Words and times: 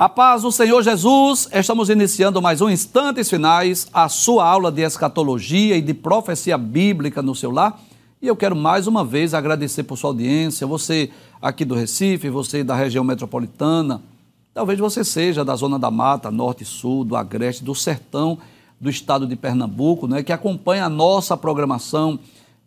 A 0.00 0.08
paz 0.08 0.40
do 0.40 0.50
Senhor 0.50 0.82
Jesus, 0.82 1.46
estamos 1.52 1.90
iniciando 1.90 2.40
mais 2.40 2.62
um 2.62 2.70
Instantes 2.70 3.28
Finais, 3.28 3.86
a 3.92 4.08
sua 4.08 4.48
aula 4.48 4.72
de 4.72 4.80
escatologia 4.80 5.76
e 5.76 5.82
de 5.82 5.92
profecia 5.92 6.56
bíblica 6.56 7.20
no 7.20 7.34
seu 7.34 7.50
lar. 7.50 7.78
E 8.22 8.26
eu 8.26 8.34
quero 8.34 8.56
mais 8.56 8.86
uma 8.86 9.04
vez 9.04 9.34
agradecer 9.34 9.82
por 9.82 9.98
sua 9.98 10.08
audiência, 10.08 10.66
você 10.66 11.10
aqui 11.42 11.66
do 11.66 11.74
Recife, 11.74 12.30
você 12.30 12.64
da 12.64 12.74
região 12.74 13.04
metropolitana, 13.04 14.00
talvez 14.54 14.78
você 14.78 15.04
seja 15.04 15.44
da 15.44 15.54
Zona 15.54 15.78
da 15.78 15.90
Mata, 15.90 16.30
Norte 16.30 16.62
e 16.62 16.66
Sul, 16.66 17.04
do 17.04 17.14
Agreste, 17.14 17.62
do 17.62 17.74
Sertão, 17.74 18.38
do 18.80 18.88
estado 18.88 19.26
de 19.26 19.36
Pernambuco, 19.36 20.06
né, 20.06 20.22
que 20.22 20.32
acompanha 20.32 20.86
a 20.86 20.88
nossa 20.88 21.36
programação 21.36 22.18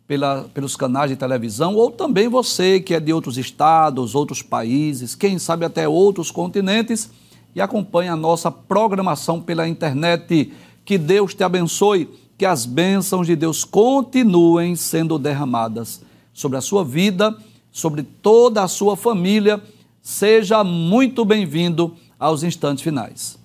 pela, 0.06 0.46
pelos 0.54 0.76
canais 0.76 1.10
de 1.10 1.16
televisão, 1.16 1.74
ou 1.74 1.90
também 1.90 2.28
você 2.28 2.78
que 2.78 2.94
é 2.94 3.00
de 3.00 3.12
outros 3.12 3.36
estados, 3.38 4.14
outros 4.14 4.40
países, 4.40 5.16
quem 5.16 5.36
sabe 5.36 5.64
até 5.64 5.88
outros 5.88 6.30
continentes 6.30 7.10
e 7.54 7.60
acompanha 7.60 8.12
a 8.12 8.16
nossa 8.16 8.50
programação 8.50 9.40
pela 9.40 9.68
internet. 9.68 10.52
Que 10.84 10.98
Deus 10.98 11.34
te 11.34 11.44
abençoe, 11.44 12.08
que 12.36 12.44
as 12.44 12.66
bênçãos 12.66 13.26
de 13.26 13.36
Deus 13.36 13.64
continuem 13.64 14.74
sendo 14.74 15.18
derramadas 15.18 16.02
sobre 16.32 16.58
a 16.58 16.60
sua 16.60 16.84
vida, 16.84 17.36
sobre 17.70 18.02
toda 18.02 18.62
a 18.62 18.68
sua 18.68 18.96
família. 18.96 19.62
Seja 20.02 20.64
muito 20.64 21.24
bem-vindo 21.24 21.94
aos 22.18 22.42
instantes 22.42 22.82
finais. 22.82 23.38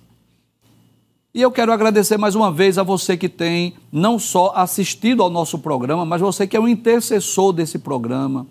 E 1.32 1.40
eu 1.40 1.52
quero 1.52 1.72
agradecer 1.72 2.16
mais 2.16 2.34
uma 2.34 2.50
vez 2.50 2.76
a 2.76 2.82
você 2.82 3.16
que 3.16 3.28
tem 3.28 3.74
não 3.92 4.18
só 4.18 4.52
assistido 4.56 5.22
ao 5.22 5.30
nosso 5.30 5.60
programa, 5.60 6.04
mas 6.04 6.20
você 6.20 6.44
que 6.44 6.56
é 6.56 6.60
um 6.60 6.66
intercessor 6.66 7.52
desse 7.52 7.78
programa, 7.78 8.48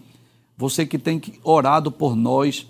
você 0.57 0.85
que 0.85 0.97
tem 0.97 1.21
orado 1.43 1.91
por 1.91 2.15
nós. 2.15 2.65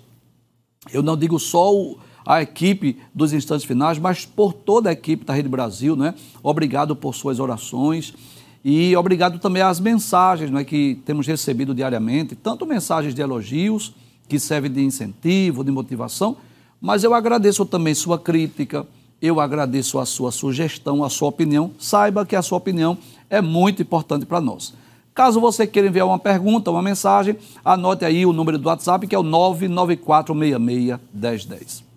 Eu 0.92 1.00
não 1.00 1.16
digo 1.16 1.38
só 1.38 1.72
o 1.72 1.96
a 2.24 2.42
equipe 2.42 2.98
dos 3.14 3.32
instantes 3.32 3.64
finais, 3.64 3.98
mas 3.98 4.24
por 4.24 4.52
toda 4.52 4.90
a 4.90 4.92
equipe 4.92 5.24
da 5.24 5.34
Rede 5.34 5.48
Brasil, 5.48 5.96
né? 5.96 6.14
Obrigado 6.42 6.94
por 6.94 7.14
suas 7.14 7.40
orações 7.40 8.14
e 8.64 8.94
obrigado 8.94 9.38
também 9.38 9.62
às 9.62 9.80
mensagens 9.80 10.50
né, 10.50 10.62
que 10.64 11.00
temos 11.06 11.26
recebido 11.26 11.74
diariamente, 11.74 12.36
tanto 12.36 12.66
mensagens 12.66 13.14
de 13.14 13.22
elogios, 13.22 13.94
que 14.28 14.38
servem 14.38 14.70
de 14.70 14.84
incentivo, 14.84 15.64
de 15.64 15.70
motivação, 15.70 16.36
mas 16.80 17.02
eu 17.02 17.14
agradeço 17.14 17.64
também 17.64 17.94
sua 17.94 18.18
crítica, 18.18 18.86
eu 19.20 19.40
agradeço 19.40 19.98
a 19.98 20.06
sua 20.06 20.30
sugestão, 20.30 21.02
a 21.04 21.10
sua 21.10 21.28
opinião. 21.28 21.72
Saiba 21.78 22.24
que 22.24 22.36
a 22.36 22.42
sua 22.42 22.58
opinião 22.58 22.96
é 23.28 23.42
muito 23.42 23.82
importante 23.82 24.24
para 24.24 24.40
nós. 24.40 24.72
Caso 25.12 25.40
você 25.40 25.66
queira 25.66 25.88
enviar 25.88 26.06
uma 26.06 26.18
pergunta, 26.18 26.70
uma 26.70 26.80
mensagem, 26.80 27.36
anote 27.64 28.04
aí 28.04 28.24
o 28.24 28.32
número 28.32 28.56
do 28.56 28.68
WhatsApp 28.68 29.04
que 29.06 29.14
é 29.14 29.18
o 29.18 29.24
994661010. 29.24 31.89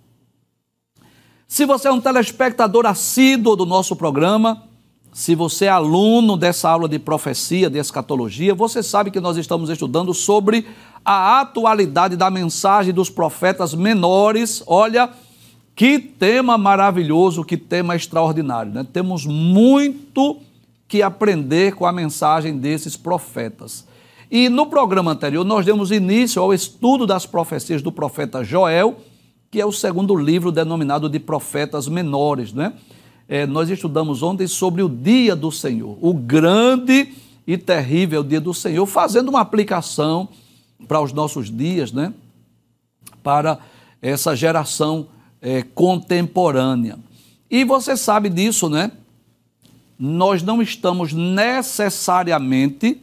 Se 1.53 1.67
você 1.67 1.87
é 1.87 1.91
um 1.91 2.01
telespectador 2.01 2.87
assíduo 2.87 3.55
do 3.55 3.63
nosso 3.63 3.95
programa, 3.95 4.63
se 5.13 5.35
você 5.35 5.65
é 5.65 5.69
aluno 5.69 6.35
dessa 6.35 6.67
aula 6.67 6.89
de 6.89 6.97
profecia, 6.97 7.69
de 7.69 7.77
escatologia, 7.77 8.55
você 8.55 8.81
sabe 8.81 9.11
que 9.11 9.19
nós 9.19 9.37
estamos 9.37 9.69
estudando 9.69 10.15
sobre 10.15 10.65
a 11.05 11.41
atualidade 11.41 12.15
da 12.15 12.31
mensagem 12.31 12.91
dos 12.91 13.07
profetas 13.07 13.75
menores. 13.75 14.63
Olha, 14.65 15.11
que 15.75 15.99
tema 15.99 16.57
maravilhoso, 16.57 17.45
que 17.45 17.55
tema 17.55 17.95
extraordinário. 17.95 18.73
Né? 18.73 18.83
Temos 18.91 19.23
muito 19.23 20.37
que 20.87 21.03
aprender 21.03 21.75
com 21.75 21.85
a 21.85 21.91
mensagem 21.91 22.57
desses 22.57 22.97
profetas. 22.97 23.85
E 24.31 24.49
no 24.49 24.65
programa 24.65 25.11
anterior, 25.11 25.45
nós 25.45 25.67
demos 25.67 25.91
início 25.91 26.41
ao 26.41 26.51
estudo 26.51 27.05
das 27.05 27.27
profecias 27.27 27.83
do 27.83 27.91
profeta 27.91 28.43
Joel 28.43 28.97
que 29.53 29.61
é 29.61 29.65
o 29.67 29.71
segundo 29.71 30.15
livro 30.15 30.51
denominado 30.51 31.07
de 31.07 31.19
Profetas 31.19 31.87
Menores. 31.87 32.51
Né? 32.51 32.73
É, 33.29 33.45
nós 33.45 33.69
estudamos 33.69 34.23
ontem 34.23 34.47
sobre 34.47 34.81
o 34.81 34.89
dia 34.89 35.35
do 35.35 35.51
Senhor, 35.51 35.95
o 36.01 36.11
grande 36.11 37.13
e 37.45 37.55
terrível 37.55 38.23
dia 38.23 38.41
do 38.41 38.51
Senhor, 38.51 38.83
fazendo 38.87 39.29
uma 39.29 39.41
aplicação 39.41 40.27
para 40.87 40.99
os 40.99 41.13
nossos 41.13 41.55
dias, 41.55 41.91
né? 41.91 42.15
para 43.21 43.59
essa 44.01 44.35
geração 44.35 45.05
é, 45.39 45.61
contemporânea. 45.61 46.97
E 47.47 47.63
você 47.63 47.95
sabe 47.95 48.29
disso, 48.29 48.67
né? 48.67 48.91
Nós 49.99 50.41
não 50.41 50.63
estamos 50.63 51.13
necessariamente 51.13 52.99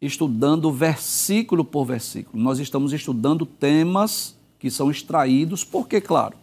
estudando 0.00 0.70
versículo 0.70 1.64
por 1.64 1.84
versículo, 1.84 2.40
nós 2.40 2.60
estamos 2.60 2.92
estudando 2.92 3.44
temas 3.44 4.40
que 4.62 4.70
são 4.70 4.92
extraídos, 4.92 5.64
porque, 5.64 6.00
claro, 6.00 6.36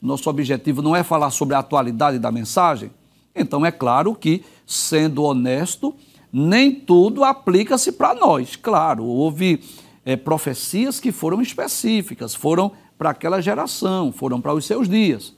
nosso 0.00 0.30
objetivo 0.30 0.80
não 0.80 0.94
é 0.94 1.02
falar 1.02 1.30
sobre 1.30 1.56
a 1.56 1.58
atualidade 1.58 2.16
da 2.16 2.30
mensagem, 2.30 2.88
então 3.34 3.66
é 3.66 3.72
claro 3.72 4.14
que, 4.14 4.44
sendo 4.64 5.24
honesto, 5.24 5.92
nem 6.32 6.72
tudo 6.72 7.24
aplica-se 7.24 7.90
para 7.90 8.14
nós. 8.14 8.54
Claro, 8.54 9.04
houve 9.04 9.60
é, 10.04 10.14
profecias 10.14 11.00
que 11.00 11.10
foram 11.10 11.42
específicas, 11.42 12.32
foram 12.32 12.70
para 12.96 13.10
aquela 13.10 13.40
geração, 13.40 14.12
foram 14.12 14.40
para 14.40 14.54
os 14.54 14.64
seus 14.64 14.88
dias. 14.88 15.34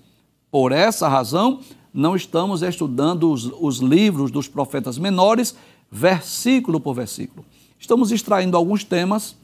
Por 0.51 0.73
essa 0.73 1.09
razão, 1.09 1.61
não 1.93 2.15
estamos 2.15 2.61
estudando 2.61 3.33
os, 3.33 3.51
os 3.59 3.79
livros 3.79 4.31
dos 4.31 4.47
profetas 4.47 4.99
menores, 4.99 5.57
versículo 5.91 6.81
por 6.81 6.93
versículo. 6.93 7.47
Estamos 7.79 8.13
extraindo 8.13 8.59
alguns 8.59 8.85
temas 8.85 9.41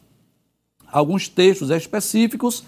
alguns 0.97 1.29
textos 1.29 1.69
específicos, 1.69 2.65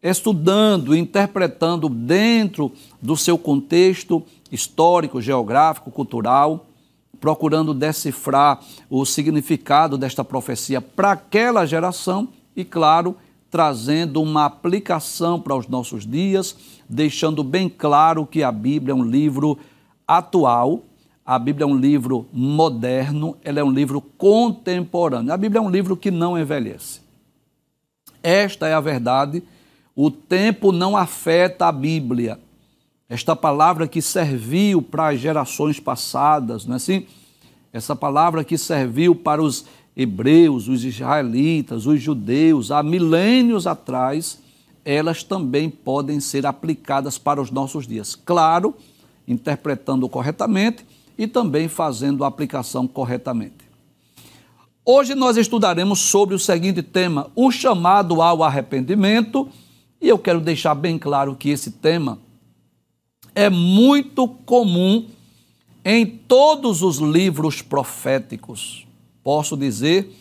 estudando, 0.00 0.94
interpretando 0.94 1.88
dentro 1.88 2.70
do 3.02 3.16
seu 3.16 3.36
contexto 3.36 4.22
histórico, 4.52 5.20
geográfico, 5.20 5.90
cultural, 5.90 6.66
procurando 7.20 7.74
decifrar 7.74 8.60
o 8.88 9.04
significado 9.04 9.98
desta 9.98 10.22
profecia 10.22 10.80
para 10.80 11.12
aquela 11.12 11.66
geração 11.66 12.28
e, 12.54 12.64
claro, 12.64 13.16
trazendo 13.50 14.22
uma 14.22 14.44
aplicação 14.44 15.40
para 15.40 15.56
os 15.56 15.66
nossos 15.66 16.06
dias, 16.06 16.56
deixando 16.88 17.42
bem 17.42 17.68
claro 17.68 18.24
que 18.24 18.44
a 18.44 18.52
Bíblia 18.52 18.92
é 18.92 18.94
um 18.94 19.04
livro 19.04 19.58
atual, 20.06 20.82
a 21.26 21.38
Bíblia 21.40 21.64
é 21.64 21.66
um 21.66 21.76
livro 21.76 22.26
moderno, 22.32 23.36
ela 23.42 23.58
é 23.58 23.64
um 23.64 23.70
livro 23.72 24.00
contemporâneo. 24.00 25.32
A 25.32 25.36
Bíblia 25.36 25.58
é 25.58 25.62
um 25.62 25.70
livro 25.70 25.96
que 25.96 26.12
não 26.12 26.38
envelhece. 26.38 27.03
Esta 28.24 28.66
é 28.66 28.72
a 28.72 28.80
verdade. 28.80 29.42
O 29.94 30.10
tempo 30.10 30.72
não 30.72 30.96
afeta 30.96 31.66
a 31.66 31.72
Bíblia. 31.72 32.40
Esta 33.06 33.36
palavra 33.36 33.86
que 33.86 34.00
serviu 34.00 34.80
para 34.80 35.08
as 35.08 35.20
gerações 35.20 35.78
passadas, 35.78 36.64
não 36.64 36.72
é 36.72 36.76
assim? 36.76 37.06
Essa 37.70 37.94
palavra 37.94 38.42
que 38.42 38.56
serviu 38.56 39.14
para 39.14 39.42
os 39.42 39.66
hebreus, 39.94 40.68
os 40.68 40.84
israelitas, 40.84 41.86
os 41.86 42.00
judeus, 42.00 42.70
há 42.70 42.82
milênios 42.82 43.66
atrás, 43.66 44.40
elas 44.84 45.22
também 45.22 45.68
podem 45.68 46.18
ser 46.18 46.46
aplicadas 46.46 47.18
para 47.18 47.42
os 47.42 47.50
nossos 47.50 47.86
dias. 47.86 48.14
Claro, 48.14 48.74
interpretando 49.28 50.08
corretamente 50.08 50.84
e 51.18 51.26
também 51.26 51.68
fazendo 51.68 52.24
a 52.24 52.26
aplicação 52.26 52.86
corretamente. 52.86 53.63
Hoje 54.86 55.14
nós 55.14 55.38
estudaremos 55.38 55.98
sobre 55.98 56.34
o 56.34 56.38
seguinte 56.38 56.82
tema: 56.82 57.30
o 57.34 57.50
chamado 57.50 58.20
ao 58.20 58.42
arrependimento, 58.42 59.48
e 59.98 60.08
eu 60.08 60.18
quero 60.18 60.40
deixar 60.40 60.74
bem 60.74 60.98
claro 60.98 61.34
que 61.34 61.48
esse 61.48 61.70
tema 61.70 62.18
é 63.34 63.48
muito 63.48 64.28
comum 64.28 65.06
em 65.82 66.04
todos 66.04 66.82
os 66.82 66.98
livros 66.98 67.62
proféticos. 67.62 68.86
Posso 69.22 69.56
dizer 69.56 70.14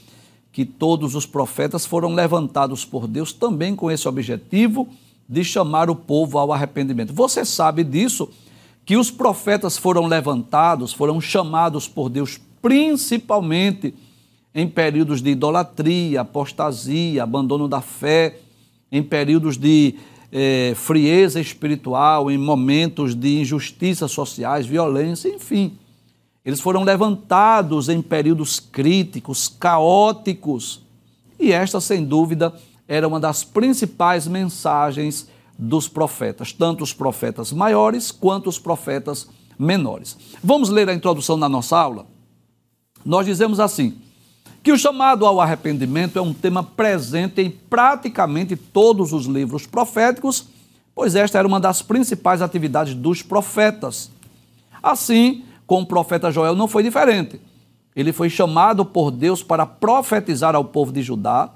que 0.53 0.63
todos 0.63 1.13
os 1.13 1.25
profetas 1.25 1.85
foram 1.85 2.13
levantados 2.13 2.85
por 2.85 3.05
Deus 3.05 3.33
também 3.33 3.75
com 3.75 3.91
esse 3.91 4.07
objetivo 4.07 4.87
de 5.27 5.43
chamar 5.43 5.89
o 5.89 5.95
povo 5.95 6.37
ao 6.37 6.53
arrependimento. 6.53 7.13
Você 7.13 7.43
sabe 7.43 7.83
disso, 7.83 8.29
que 8.85 8.95
os 8.95 9.11
profetas 9.11 9.77
foram 9.77 10.05
levantados, 10.05 10.93
foram 10.93 11.19
chamados 11.19 11.85
por 11.85 12.07
Deus 12.07 12.39
principalmente 12.61 13.93
em 14.53 14.67
períodos 14.67 15.21
de 15.21 15.31
idolatria, 15.31 16.21
apostasia, 16.21 17.23
abandono 17.23 17.67
da 17.67 17.81
fé, 17.81 18.39
em 18.91 19.01
períodos 19.01 19.57
de 19.57 19.95
eh, 20.31 20.73
frieza 20.75 21.39
espiritual, 21.39 22.29
em 22.29 22.37
momentos 22.37 23.15
de 23.15 23.39
injustiças 23.39 24.11
sociais, 24.11 24.65
violência, 24.65 25.29
enfim. 25.29 25.77
Eles 26.45 26.59
foram 26.59 26.83
levantados 26.83 27.89
em 27.89 28.01
períodos 28.01 28.59
críticos, 28.59 29.47
caóticos, 29.47 30.81
e 31.39 31.51
esta, 31.51 31.81
sem 31.81 32.03
dúvida, 32.05 32.53
era 32.87 33.07
uma 33.07 33.19
das 33.19 33.43
principais 33.43 34.27
mensagens 34.27 35.27
dos 35.57 35.87
profetas, 35.87 36.51
tanto 36.51 36.83
os 36.83 36.93
profetas 36.93 37.51
maiores 37.51 38.11
quanto 38.11 38.49
os 38.49 38.59
profetas 38.59 39.27
menores. 39.57 40.17
Vamos 40.43 40.69
ler 40.69 40.89
a 40.89 40.93
introdução 40.93 41.39
da 41.39 41.47
nossa 41.47 41.77
aula? 41.77 42.05
Nós 43.05 43.25
dizemos 43.25 43.59
assim: 43.59 43.97
que 44.63 44.71
o 44.71 44.77
chamado 44.77 45.25
ao 45.25 45.41
arrependimento 45.41 46.17
é 46.17 46.21
um 46.21 46.33
tema 46.33 46.63
presente 46.63 47.41
em 47.41 47.51
praticamente 47.51 48.55
todos 48.55 49.11
os 49.11 49.25
livros 49.25 49.67
proféticos, 49.67 50.47
pois 50.95 51.15
esta 51.15 51.37
era 51.37 51.47
uma 51.47 51.59
das 51.59 51.81
principais 51.81 52.41
atividades 52.41 52.95
dos 52.95 53.21
profetas. 53.21 54.09
Assim, 54.81 55.43
com 55.67 55.81
o 55.81 55.85
profeta 55.85 56.31
Joel 56.31 56.55
não 56.55 56.69
foi 56.69 56.81
diferente. 56.81 57.41
Ele 57.93 58.13
foi 58.13 58.29
chamado 58.29 58.85
por 58.85 59.11
Deus 59.11 59.43
para 59.43 59.65
profetizar 59.65 60.55
ao 60.55 60.63
povo 60.63 60.93
de 60.93 61.01
Judá, 61.01 61.51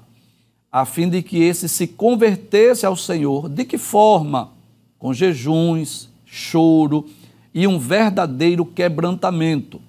a 0.70 0.84
fim 0.84 1.08
de 1.08 1.22
que 1.22 1.42
esse 1.42 1.66
se 1.66 1.86
convertesse 1.86 2.84
ao 2.84 2.94
Senhor. 2.94 3.48
De 3.48 3.64
que 3.64 3.78
forma? 3.78 4.50
Com 4.98 5.14
jejuns, 5.14 6.10
choro 6.26 7.06
e 7.54 7.66
um 7.66 7.78
verdadeiro 7.78 8.66
quebrantamento. 8.66 9.80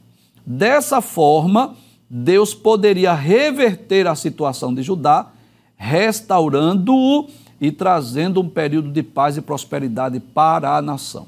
Dessa 0.45 1.01
forma, 1.01 1.75
Deus 2.09 2.53
poderia 2.53 3.13
reverter 3.13 4.07
a 4.07 4.15
situação 4.15 4.73
de 4.73 4.81
Judá, 4.81 5.31
restaurando-o 5.75 7.27
e 7.61 7.71
trazendo 7.71 8.41
um 8.41 8.50
período 8.50 8.91
de 8.91 9.03
paz 9.03 9.38
e 9.38 9.41
prosperidade 9.41 10.19
para 10.19 10.75
a 10.75 10.81
nação. 10.81 11.27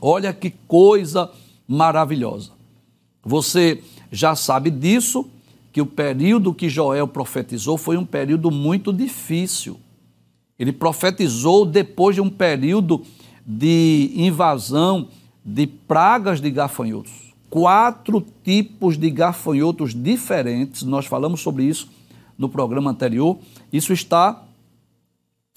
Olha 0.00 0.32
que 0.32 0.50
coisa 0.66 1.30
maravilhosa. 1.66 2.52
Você 3.24 3.82
já 4.12 4.34
sabe 4.34 4.70
disso, 4.70 5.28
que 5.72 5.80
o 5.80 5.86
período 5.86 6.54
que 6.54 6.68
Joel 6.68 7.06
profetizou 7.06 7.76
foi 7.76 7.96
um 7.96 8.04
período 8.04 8.50
muito 8.50 8.92
difícil. 8.92 9.78
Ele 10.58 10.72
profetizou 10.72 11.64
depois 11.64 12.16
de 12.16 12.20
um 12.20 12.30
período 12.30 13.02
de 13.46 14.12
invasão 14.16 15.08
de 15.44 15.66
pragas 15.66 16.40
de 16.40 16.50
gafanhotos. 16.50 17.27
Quatro 17.50 18.24
tipos 18.44 18.96
de 18.96 19.10
gafanhotos 19.10 19.94
diferentes, 19.94 20.82
nós 20.82 21.06
falamos 21.06 21.40
sobre 21.40 21.64
isso 21.64 21.88
no 22.36 22.48
programa 22.48 22.90
anterior. 22.90 23.38
Isso 23.72 23.92
está 23.92 24.42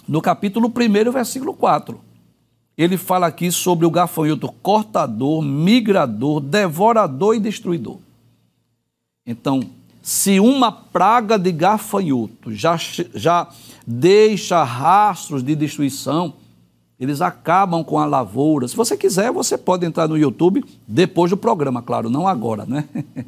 no 0.08 0.22
capítulo 0.22 0.68
1, 0.68 1.12
versículo 1.12 1.54
4 1.54 2.12
ele 2.84 2.98
fala 2.98 3.28
aqui 3.28 3.52
sobre 3.52 3.86
o 3.86 3.92
gafanhoto 3.92 4.52
cortador, 4.62 5.42
migrador, 5.42 6.40
devorador 6.40 7.36
e 7.36 7.40
destruidor. 7.40 7.98
Então, 9.26 9.62
se 10.02 10.40
uma 10.40 10.72
praga 10.72 11.38
de 11.38 11.52
gafanhoto 11.52 12.54
já, 12.54 12.76
já 13.14 13.48
deixa 13.86 14.64
rastros 14.64 15.44
de 15.44 15.56
destruição, 15.56 16.34
eles 17.02 17.20
acabam 17.20 17.84
com 17.84 17.98
a 17.98 18.06
lavoura. 18.06 18.68
Se 18.68 18.76
você 18.76 18.96
quiser, 18.96 19.32
você 19.32 19.58
pode 19.58 19.84
entrar 19.84 20.08
no 20.08 20.16
YouTube 20.16 20.64
depois 20.88 21.32
do 21.32 21.36
programa, 21.36 21.82
claro, 21.82 22.12
não 22.12 22.28
agora, 22.28 22.64
né? 22.64 22.88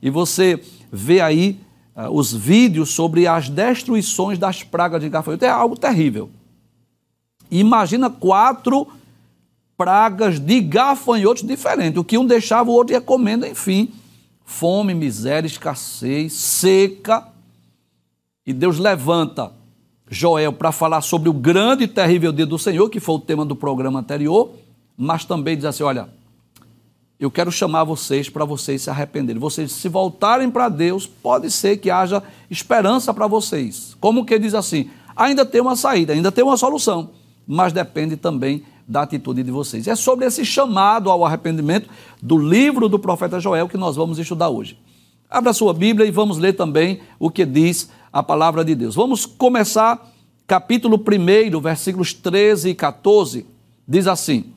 E 0.00 0.08
você 0.10 0.62
vê 0.92 1.20
aí 1.20 1.58
uh, 1.96 2.08
os 2.08 2.32
vídeos 2.32 2.90
sobre 2.90 3.26
as 3.26 3.48
destruições 3.48 4.38
das 4.38 4.62
pragas 4.62 5.00
de 5.00 5.08
gafanhoto. 5.08 5.44
É 5.44 5.48
algo 5.48 5.76
terrível. 5.76 6.30
Imagina 7.50 8.08
quatro 8.08 8.86
pragas 9.76 10.38
de 10.38 10.60
gafanhotos 10.60 11.42
diferentes. 11.42 11.98
O 11.98 12.04
que 12.04 12.16
um 12.16 12.24
deixava, 12.24 12.70
o 12.70 12.74
outro 12.74 12.94
ia 12.94 13.00
comendo, 13.00 13.44
enfim. 13.44 13.92
Fome, 14.44 14.94
miséria, 14.94 15.48
escassez, 15.48 16.32
seca. 16.34 17.26
E 18.46 18.52
Deus 18.52 18.78
levanta 18.78 19.57
Joel 20.10 20.52
para 20.52 20.72
falar 20.72 21.00
sobre 21.00 21.28
o 21.28 21.32
grande 21.32 21.84
e 21.84 21.88
terrível 21.88 22.32
dia 22.32 22.46
do 22.46 22.58
Senhor, 22.58 22.88
que 22.88 23.00
foi 23.00 23.16
o 23.16 23.20
tema 23.20 23.44
do 23.44 23.54
programa 23.54 24.00
anterior, 24.00 24.50
mas 24.96 25.24
também 25.24 25.56
diz 25.56 25.64
assim: 25.64 25.82
olha, 25.82 26.08
eu 27.18 27.30
quero 27.30 27.52
chamar 27.52 27.84
vocês 27.84 28.28
para 28.28 28.44
vocês 28.44 28.82
se 28.82 28.90
arrependerem. 28.90 29.40
Vocês 29.40 29.72
se 29.72 29.88
voltarem 29.88 30.50
para 30.50 30.68
Deus, 30.68 31.06
pode 31.06 31.50
ser 31.50 31.76
que 31.76 31.90
haja 31.90 32.22
esperança 32.50 33.12
para 33.12 33.26
vocês. 33.26 33.96
Como 34.00 34.24
que 34.24 34.38
diz 34.38 34.54
assim? 34.54 34.90
Ainda 35.16 35.44
tem 35.44 35.60
uma 35.60 35.76
saída, 35.76 36.12
ainda 36.12 36.30
tem 36.30 36.44
uma 36.44 36.56
solução 36.56 37.10
mas 37.48 37.72
depende 37.72 38.14
também 38.14 38.62
da 38.86 39.02
atitude 39.02 39.42
de 39.42 39.50
vocês. 39.50 39.88
É 39.88 39.96
sobre 39.96 40.26
esse 40.26 40.44
chamado 40.44 41.10
ao 41.10 41.24
arrependimento 41.24 41.88
do 42.20 42.36
livro 42.36 42.90
do 42.90 42.98
profeta 42.98 43.40
Joel 43.40 43.68
que 43.68 43.78
nós 43.78 43.96
vamos 43.96 44.18
estudar 44.18 44.50
hoje. 44.50 44.78
Abra 45.30 45.54
sua 45.54 45.72
Bíblia 45.72 46.06
e 46.06 46.10
vamos 46.10 46.36
ler 46.36 46.52
também 46.52 47.00
o 47.18 47.30
que 47.30 47.46
diz 47.46 47.90
a 48.18 48.22
palavra 48.22 48.64
de 48.64 48.74
Deus. 48.74 48.96
Vamos 48.96 49.24
começar 49.24 50.12
capítulo 50.44 50.96
1, 50.96 51.60
versículos 51.60 52.12
13 52.12 52.70
e 52.70 52.74
14. 52.74 53.46
Diz 53.86 54.08
assim: 54.08 54.52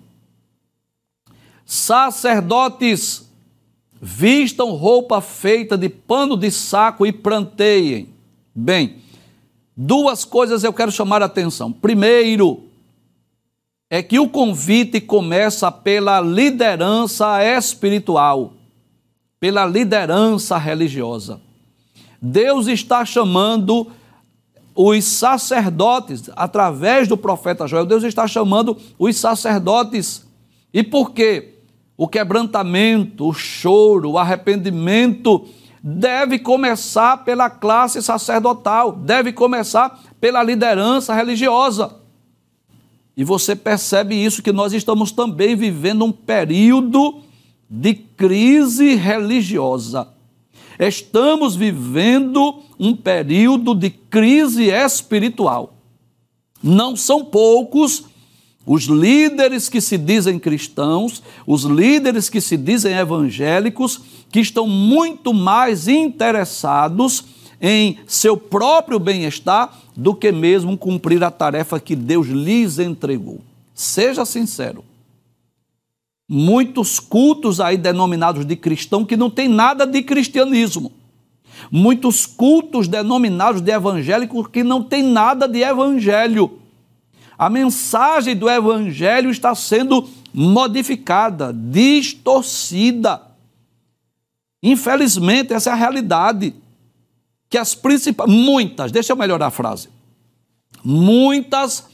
Sacerdotes, 1.64 3.30
vistam 4.02 4.72
roupa 4.72 5.22
feita 5.22 5.78
de 5.78 5.90
pano 5.90 6.36
de 6.36 6.50
saco 6.50 7.06
e 7.06 7.12
planteiem. 7.12 8.10
Bem, 8.54 8.96
duas 9.78 10.26
coisas 10.26 10.64
eu 10.64 10.74
quero 10.74 10.92
chamar 10.92 11.22
a 11.22 11.26
atenção. 11.26 11.72
Primeiro, 11.72 12.64
é 13.92 14.02
que 14.02 14.18
o 14.18 14.28
convite 14.28 15.00
começa 15.00 15.72
pela 15.72 16.20
liderança 16.20 17.44
espiritual, 17.44 18.54
pela 19.40 19.68
liderança 19.68 20.58
religiosa. 20.58 21.51
Deus 22.22 22.68
está 22.68 23.04
chamando 23.04 23.88
os 24.76 25.04
sacerdotes, 25.04 26.30
através 26.36 27.08
do 27.08 27.18
profeta 27.18 27.68
Joel, 27.68 27.86
Deus 27.86 28.04
está 28.04 28.28
chamando 28.28 28.78
os 28.98 29.18
sacerdotes. 29.18 30.26
E 30.74 30.84
por 30.84 31.12
quê? 31.12 31.56
O 31.98 32.08
quebrantamento, 32.08 33.28
o 33.28 33.34
choro, 33.34 34.12
o 34.12 34.18
arrependimento 34.18 35.46
deve 35.84 36.40
começar 36.40 37.24
pela 37.26 37.50
classe 37.50 38.02
sacerdotal, 38.02 38.92
deve 38.92 39.34
começar 39.34 40.00
pela 40.20 40.44
liderança 40.44 41.14
religiosa. 41.14 41.96
E 43.18 43.24
você 43.24 43.56
percebe 43.56 44.16
isso, 44.16 44.42
que 44.42 44.52
nós 44.52 44.74
estamos 44.74 45.12
também 45.12 45.56
vivendo 45.56 46.06
um 46.06 46.12
período 46.12 47.22
de 47.70 47.94
crise 47.94 48.96
religiosa. 48.96 50.08
Estamos 50.82 51.56
vivendo 51.56 52.64
um 52.80 52.96
período 52.96 53.76
de 53.76 53.92
crise 53.92 54.72
espiritual. 54.72 55.76
Não 56.64 56.96
são 56.96 57.24
poucos 57.24 58.06
os 58.66 58.86
líderes 58.86 59.70
que 59.70 59.80
se 59.80 59.96
dizem 59.96 60.40
cristãos, 60.40 61.22
os 61.46 61.66
líderes 61.66 62.30
que 62.30 62.42
se 62.42 62.58
dizem 62.58 62.96
evangélicos, 62.96 64.02
que 64.32 64.40
estão 64.40 64.68
muito 64.68 65.36
mais 65.36 65.88
interessados 65.88 67.26
em 67.62 68.00
seu 68.08 68.36
próprio 68.36 68.98
bem-estar 68.98 69.78
do 69.96 70.16
que 70.16 70.32
mesmo 70.32 70.76
cumprir 70.76 71.24
a 71.24 71.30
tarefa 71.30 71.80
que 71.80 71.96
Deus 71.96 72.26
lhes 72.26 72.80
entregou. 72.80 73.40
Seja 73.76 74.26
sincero. 74.26 74.84
Muitos 76.34 76.98
cultos 76.98 77.60
aí 77.60 77.76
denominados 77.76 78.46
de 78.46 78.56
cristão 78.56 79.04
que 79.04 79.18
não 79.18 79.30
tem 79.30 79.50
nada 79.50 79.86
de 79.86 80.02
cristianismo. 80.02 80.90
Muitos 81.70 82.26
cultos 82.26 82.88
denominados 82.88 83.60
de 83.60 83.70
evangélico 83.70 84.48
que 84.48 84.64
não 84.64 84.82
tem 84.82 85.04
nada 85.04 85.46
de 85.46 85.60
evangelho. 85.60 86.58
A 87.38 87.50
mensagem 87.50 88.34
do 88.34 88.50
evangelho 88.50 89.30
está 89.30 89.54
sendo 89.54 90.08
modificada, 90.34 91.52
distorcida. 91.52 93.22
Infelizmente, 94.64 95.52
essa 95.52 95.72
é 95.72 95.74
a 95.74 95.76
realidade 95.76 96.56
que 97.50 97.58
as 97.58 97.76
principais, 97.76 98.32
muitas, 98.32 98.90
deixa 98.90 99.12
eu 99.12 99.18
melhorar 99.18 99.48
a 99.48 99.52
frase, 99.52 99.90
muitas 100.82 101.90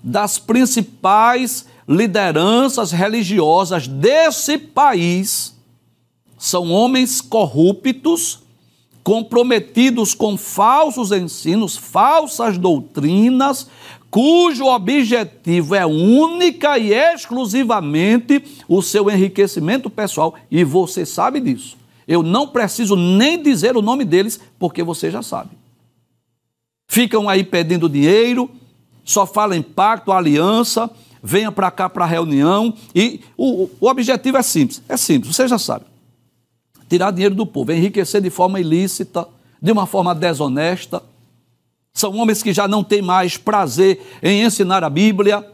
das 0.00 0.38
principais 0.38 1.66
lideranças 1.90 2.92
religiosas 2.92 3.88
desse 3.88 4.56
país 4.56 5.58
são 6.38 6.70
homens 6.70 7.20
corruptos, 7.20 8.44
comprometidos 9.02 10.14
com 10.14 10.38
falsos 10.38 11.10
ensinos, 11.10 11.76
falsas 11.76 12.56
doutrinas, 12.56 13.66
cujo 14.08 14.66
objetivo 14.66 15.74
é 15.74 15.84
única 15.84 16.78
e 16.78 16.92
exclusivamente 16.92 18.42
o 18.68 18.80
seu 18.80 19.10
enriquecimento 19.10 19.90
pessoal, 19.90 20.36
e 20.48 20.62
você 20.62 21.04
sabe 21.04 21.40
disso. 21.40 21.76
Eu 22.06 22.22
não 22.22 22.46
preciso 22.46 22.94
nem 22.94 23.42
dizer 23.42 23.76
o 23.76 23.82
nome 23.82 24.04
deles, 24.04 24.40
porque 24.60 24.82
você 24.84 25.10
já 25.10 25.22
sabe. 25.22 25.50
Ficam 26.86 27.28
aí 27.28 27.42
pedindo 27.42 27.88
dinheiro, 27.88 28.48
só 29.04 29.26
falam 29.26 29.58
em 29.58 29.62
pacto, 29.62 30.12
aliança, 30.12 30.88
venha 31.22 31.50
para 31.52 31.70
cá 31.70 31.88
para 31.88 32.04
a 32.04 32.08
reunião. 32.08 32.74
E 32.94 33.20
o, 33.36 33.68
o 33.80 33.88
objetivo 33.88 34.36
é 34.36 34.42
simples: 34.42 34.82
é 34.88 34.96
simples, 34.96 35.34
você 35.34 35.46
já 35.46 35.58
sabe. 35.58 35.84
Tirar 36.88 37.10
dinheiro 37.10 37.34
do 37.34 37.46
povo, 37.46 37.72
enriquecer 37.72 38.20
de 38.20 38.30
forma 38.30 38.60
ilícita, 38.60 39.26
de 39.60 39.70
uma 39.70 39.86
forma 39.86 40.14
desonesta. 40.14 41.02
São 41.92 42.16
homens 42.16 42.42
que 42.42 42.52
já 42.52 42.66
não 42.66 42.82
têm 42.82 43.02
mais 43.02 43.36
prazer 43.36 44.00
em 44.22 44.42
ensinar 44.42 44.82
a 44.82 44.90
Bíblia, 44.90 45.44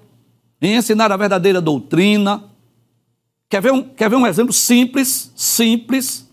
em 0.60 0.76
ensinar 0.76 1.10
a 1.12 1.16
verdadeira 1.16 1.60
doutrina. 1.60 2.44
Quer 3.48 3.62
ver 3.62 3.72
um, 3.72 3.82
quer 3.82 4.10
ver 4.10 4.16
um 4.16 4.26
exemplo 4.26 4.52
simples? 4.52 5.30
Simples 5.34 6.26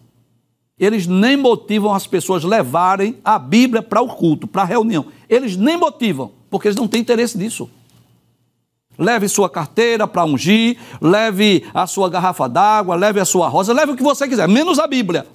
eles 0.78 1.08
nem 1.08 1.38
motivam 1.38 1.94
as 1.94 2.08
pessoas 2.08 2.44
levarem 2.44 3.18
a 3.24 3.38
Bíblia 3.38 3.82
para 3.82 4.02
o 4.02 4.08
culto, 4.08 4.48
para 4.48 4.64
a 4.64 4.66
reunião. 4.66 5.06
Eles 5.30 5.56
nem 5.56 5.78
motivam, 5.78 6.32
porque 6.50 6.68
eles 6.68 6.78
não 6.78 6.88
têm 6.88 7.02
interesse 7.02 7.38
nisso. 7.38 7.70
Leve 8.98 9.28
sua 9.28 9.50
carteira 9.50 10.08
para 10.08 10.24
ungir, 10.24 10.78
leve 11.02 11.66
a 11.74 11.88
sua 11.88 12.10
garrafa 12.10 12.48
d'água, 12.48 12.96
leve 12.96 13.20
a 13.20 13.26
sua 13.26 13.48
rosa, 13.48 13.74
leve 13.74 13.94
o 13.94 13.96
que 13.96 14.04
você 14.04 14.28
quiser, 14.28 14.48
menos 14.48 14.78
a 14.80 14.86
Bíblia. 14.86 15.26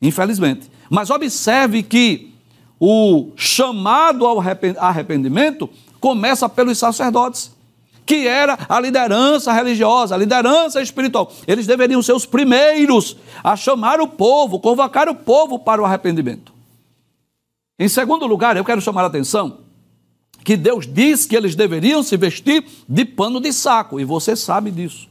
Infelizmente. 0.00 0.70
Mas 0.90 1.08
observe 1.08 1.82
que 1.82 2.34
o 2.78 3.30
chamado 3.36 4.26
ao 4.26 4.38
arrependimento 4.78 5.70
começa 6.00 6.48
pelos 6.48 6.76
sacerdotes, 6.76 7.52
que 8.04 8.26
era 8.26 8.58
a 8.68 8.80
liderança 8.80 9.52
religiosa, 9.52 10.14
a 10.14 10.18
liderança 10.18 10.82
espiritual. 10.82 11.32
Eles 11.46 11.66
deveriam 11.66 12.02
ser 12.02 12.12
os 12.12 12.26
primeiros 12.26 13.16
a 13.42 13.56
chamar 13.56 14.00
o 14.00 14.08
povo, 14.08 14.58
convocar 14.58 15.08
o 15.08 15.14
povo 15.14 15.58
para 15.60 15.80
o 15.80 15.84
arrependimento. 15.84 16.52
Em 17.78 17.88
segundo 17.88 18.26
lugar, 18.26 18.56
eu 18.56 18.64
quero 18.64 18.80
chamar 18.80 19.04
a 19.04 19.06
atenção 19.06 19.58
que 20.44 20.56
Deus 20.56 20.86
diz 20.86 21.24
que 21.24 21.36
eles 21.36 21.54
deveriam 21.54 22.02
se 22.02 22.16
vestir 22.16 22.64
de 22.88 23.04
pano 23.04 23.40
de 23.40 23.52
saco, 23.52 24.00
e 24.00 24.04
você 24.04 24.34
sabe 24.34 24.70
disso. 24.70 25.08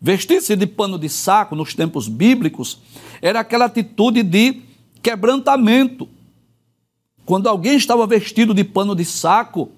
Vestir-se 0.00 0.56
de 0.56 0.66
pano 0.66 0.98
de 0.98 1.08
saco 1.08 1.54
nos 1.54 1.74
tempos 1.74 2.08
bíblicos 2.08 2.78
era 3.20 3.40
aquela 3.40 3.66
atitude 3.66 4.22
de 4.22 4.62
quebrantamento. 5.02 6.08
Quando 7.26 7.48
alguém 7.48 7.76
estava 7.76 8.06
vestido 8.06 8.54
de 8.54 8.64
pano 8.64 8.94
de 8.94 9.04
saco, 9.04 9.70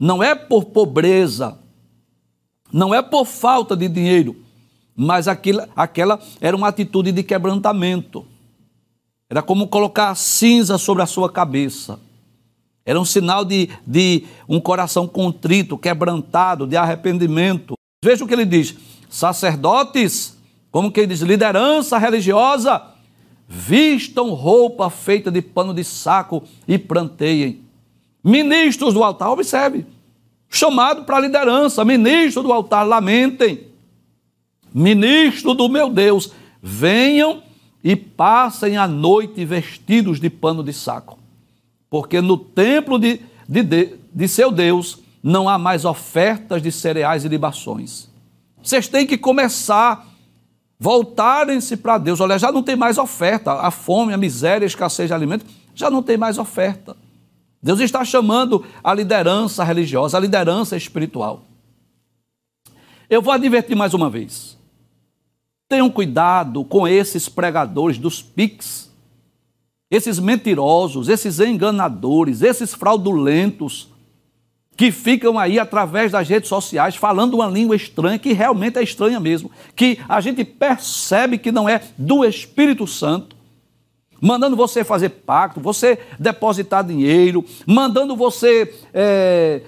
não 0.00 0.22
é 0.22 0.34
por 0.34 0.66
pobreza, 0.66 1.58
não 2.72 2.94
é 2.94 3.02
por 3.02 3.26
falta 3.26 3.76
de 3.76 3.88
dinheiro, 3.88 4.36
mas 4.96 5.28
aquela, 5.28 5.68
aquela 5.76 6.18
era 6.40 6.56
uma 6.56 6.68
atitude 6.68 7.12
de 7.12 7.22
quebrantamento. 7.22 8.24
Era 9.28 9.42
como 9.42 9.68
colocar 9.68 10.14
cinza 10.14 10.78
sobre 10.78 11.02
a 11.02 11.06
sua 11.06 11.30
cabeça. 11.30 12.00
Era 12.88 12.98
um 12.98 13.04
sinal 13.04 13.44
de, 13.44 13.68
de 13.86 14.24
um 14.48 14.58
coração 14.58 15.06
contrito, 15.06 15.76
quebrantado, 15.76 16.66
de 16.66 16.74
arrependimento. 16.74 17.74
Veja 18.02 18.24
o 18.24 18.26
que 18.26 18.32
ele 18.32 18.46
diz: 18.46 18.74
sacerdotes, 19.10 20.38
como 20.70 20.90
que 20.90 21.00
ele 21.00 21.08
diz, 21.08 21.20
liderança 21.20 21.98
religiosa, 21.98 22.80
vistam 23.46 24.30
roupa 24.30 24.88
feita 24.88 25.30
de 25.30 25.42
pano 25.42 25.74
de 25.74 25.84
saco 25.84 26.42
e 26.66 26.78
planteiem. 26.78 27.60
Ministros 28.24 28.94
do 28.94 29.04
altar, 29.04 29.32
observe, 29.32 29.84
chamado 30.48 31.04
para 31.04 31.18
a 31.18 31.20
liderança, 31.20 31.84
ministro 31.84 32.42
do 32.42 32.50
altar, 32.54 32.84
lamentem. 32.84 33.66
Ministro 34.72 35.52
do 35.52 35.68
meu 35.68 35.90
Deus, 35.90 36.32
venham 36.62 37.42
e 37.84 37.94
passem 37.94 38.78
a 38.78 38.88
noite 38.88 39.44
vestidos 39.44 40.18
de 40.18 40.30
pano 40.30 40.64
de 40.64 40.72
saco 40.72 41.17
porque 41.90 42.20
no 42.20 42.36
templo 42.36 42.98
de, 42.98 43.20
de, 43.48 43.98
de, 44.12 44.28
seu 44.28 44.50
Deus 44.50 44.98
não 45.22 45.48
há 45.48 45.58
mais 45.58 45.84
ofertas 45.84 46.62
de 46.62 46.70
cereais 46.70 47.24
e 47.24 47.28
libações. 47.28 48.08
Vocês 48.62 48.88
têm 48.88 49.06
que 49.06 49.16
começar, 49.16 50.06
voltarem-se 50.78 51.76
para 51.76 51.98
Deus. 51.98 52.20
Olha, 52.20 52.38
já 52.38 52.52
não 52.52 52.62
tem 52.62 52.76
mais 52.76 52.98
oferta. 52.98 53.52
A 53.52 53.70
fome, 53.70 54.12
a 54.12 54.16
miséria, 54.18 54.64
a 54.64 54.66
escassez 54.66 55.08
de 55.08 55.14
alimento, 55.14 55.46
já 55.74 55.90
não 55.90 56.02
tem 56.02 56.16
mais 56.16 56.38
oferta. 56.38 56.96
Deus 57.62 57.80
está 57.80 58.04
chamando 58.04 58.64
a 58.84 58.94
liderança 58.94 59.64
religiosa, 59.64 60.16
a 60.16 60.20
liderança 60.20 60.76
espiritual. 60.76 61.42
Eu 63.08 63.22
vou 63.22 63.32
advertir 63.32 63.74
mais 63.74 63.94
uma 63.94 64.10
vez. 64.10 64.56
Tenham 65.68 65.90
cuidado 65.90 66.64
com 66.64 66.86
esses 66.86 67.28
pregadores 67.28 67.98
dos 67.98 68.22
PICs 68.22 68.87
esses 69.90 70.18
mentirosos, 70.18 71.08
esses 71.08 71.40
enganadores, 71.40 72.42
esses 72.42 72.74
fraudulentos, 72.74 73.88
que 74.78 74.92
ficam 74.92 75.36
aí 75.36 75.58
através 75.58 76.12
das 76.12 76.28
redes 76.28 76.48
sociais 76.48 76.94
falando 76.94 77.34
uma 77.34 77.48
língua 77.48 77.74
estranha, 77.74 78.16
que 78.16 78.32
realmente 78.32 78.78
é 78.78 78.82
estranha 78.82 79.18
mesmo, 79.18 79.50
que 79.74 79.98
a 80.08 80.20
gente 80.20 80.44
percebe 80.44 81.36
que 81.36 81.50
não 81.50 81.68
é 81.68 81.82
do 81.98 82.24
Espírito 82.24 82.86
Santo, 82.86 83.34
mandando 84.20 84.54
você 84.54 84.84
fazer 84.84 85.08
pacto, 85.08 85.60
você 85.60 85.98
depositar 86.16 86.84
dinheiro, 86.84 87.44
mandando 87.66 88.14
você 88.14 88.72
é, 88.94 89.62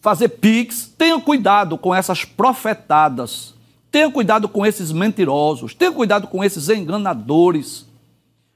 fazer 0.00 0.28
pix. 0.28 0.92
Tenha 0.96 1.18
cuidado 1.20 1.76
com 1.76 1.92
essas 1.92 2.24
profetadas, 2.24 3.54
tenha 3.90 4.08
cuidado 4.08 4.48
com 4.48 4.64
esses 4.64 4.92
mentirosos, 4.92 5.74
tenha 5.74 5.90
cuidado 5.90 6.28
com 6.28 6.44
esses 6.44 6.68
enganadores 6.68 7.87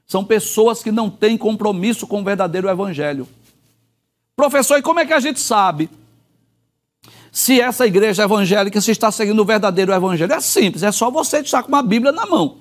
são 0.05 0.23
pessoas 0.23 0.83
que 0.83 0.91
não 0.91 1.09
têm 1.09 1.37
compromisso 1.37 2.05
com 2.05 2.21
o 2.21 2.23
verdadeiro 2.23 2.69
evangelho. 2.69 3.27
Professor, 4.35 4.77
e 4.77 4.81
como 4.81 4.99
é 4.99 5.05
que 5.05 5.13
a 5.13 5.19
gente 5.19 5.39
sabe 5.39 5.89
se 7.31 7.59
essa 7.59 7.87
igreja 7.87 8.23
evangélica 8.23 8.79
se 8.81 8.91
está 8.91 9.11
seguindo 9.11 9.39
o 9.41 9.45
verdadeiro 9.45 9.93
evangelho? 9.93 10.33
É 10.33 10.41
simples, 10.41 10.83
é 10.83 10.91
só 10.91 11.09
você 11.09 11.39
estar 11.39 11.63
com 11.63 11.69
uma 11.69 11.83
Bíblia 11.83 12.11
na 12.11 12.25
mão. 12.25 12.57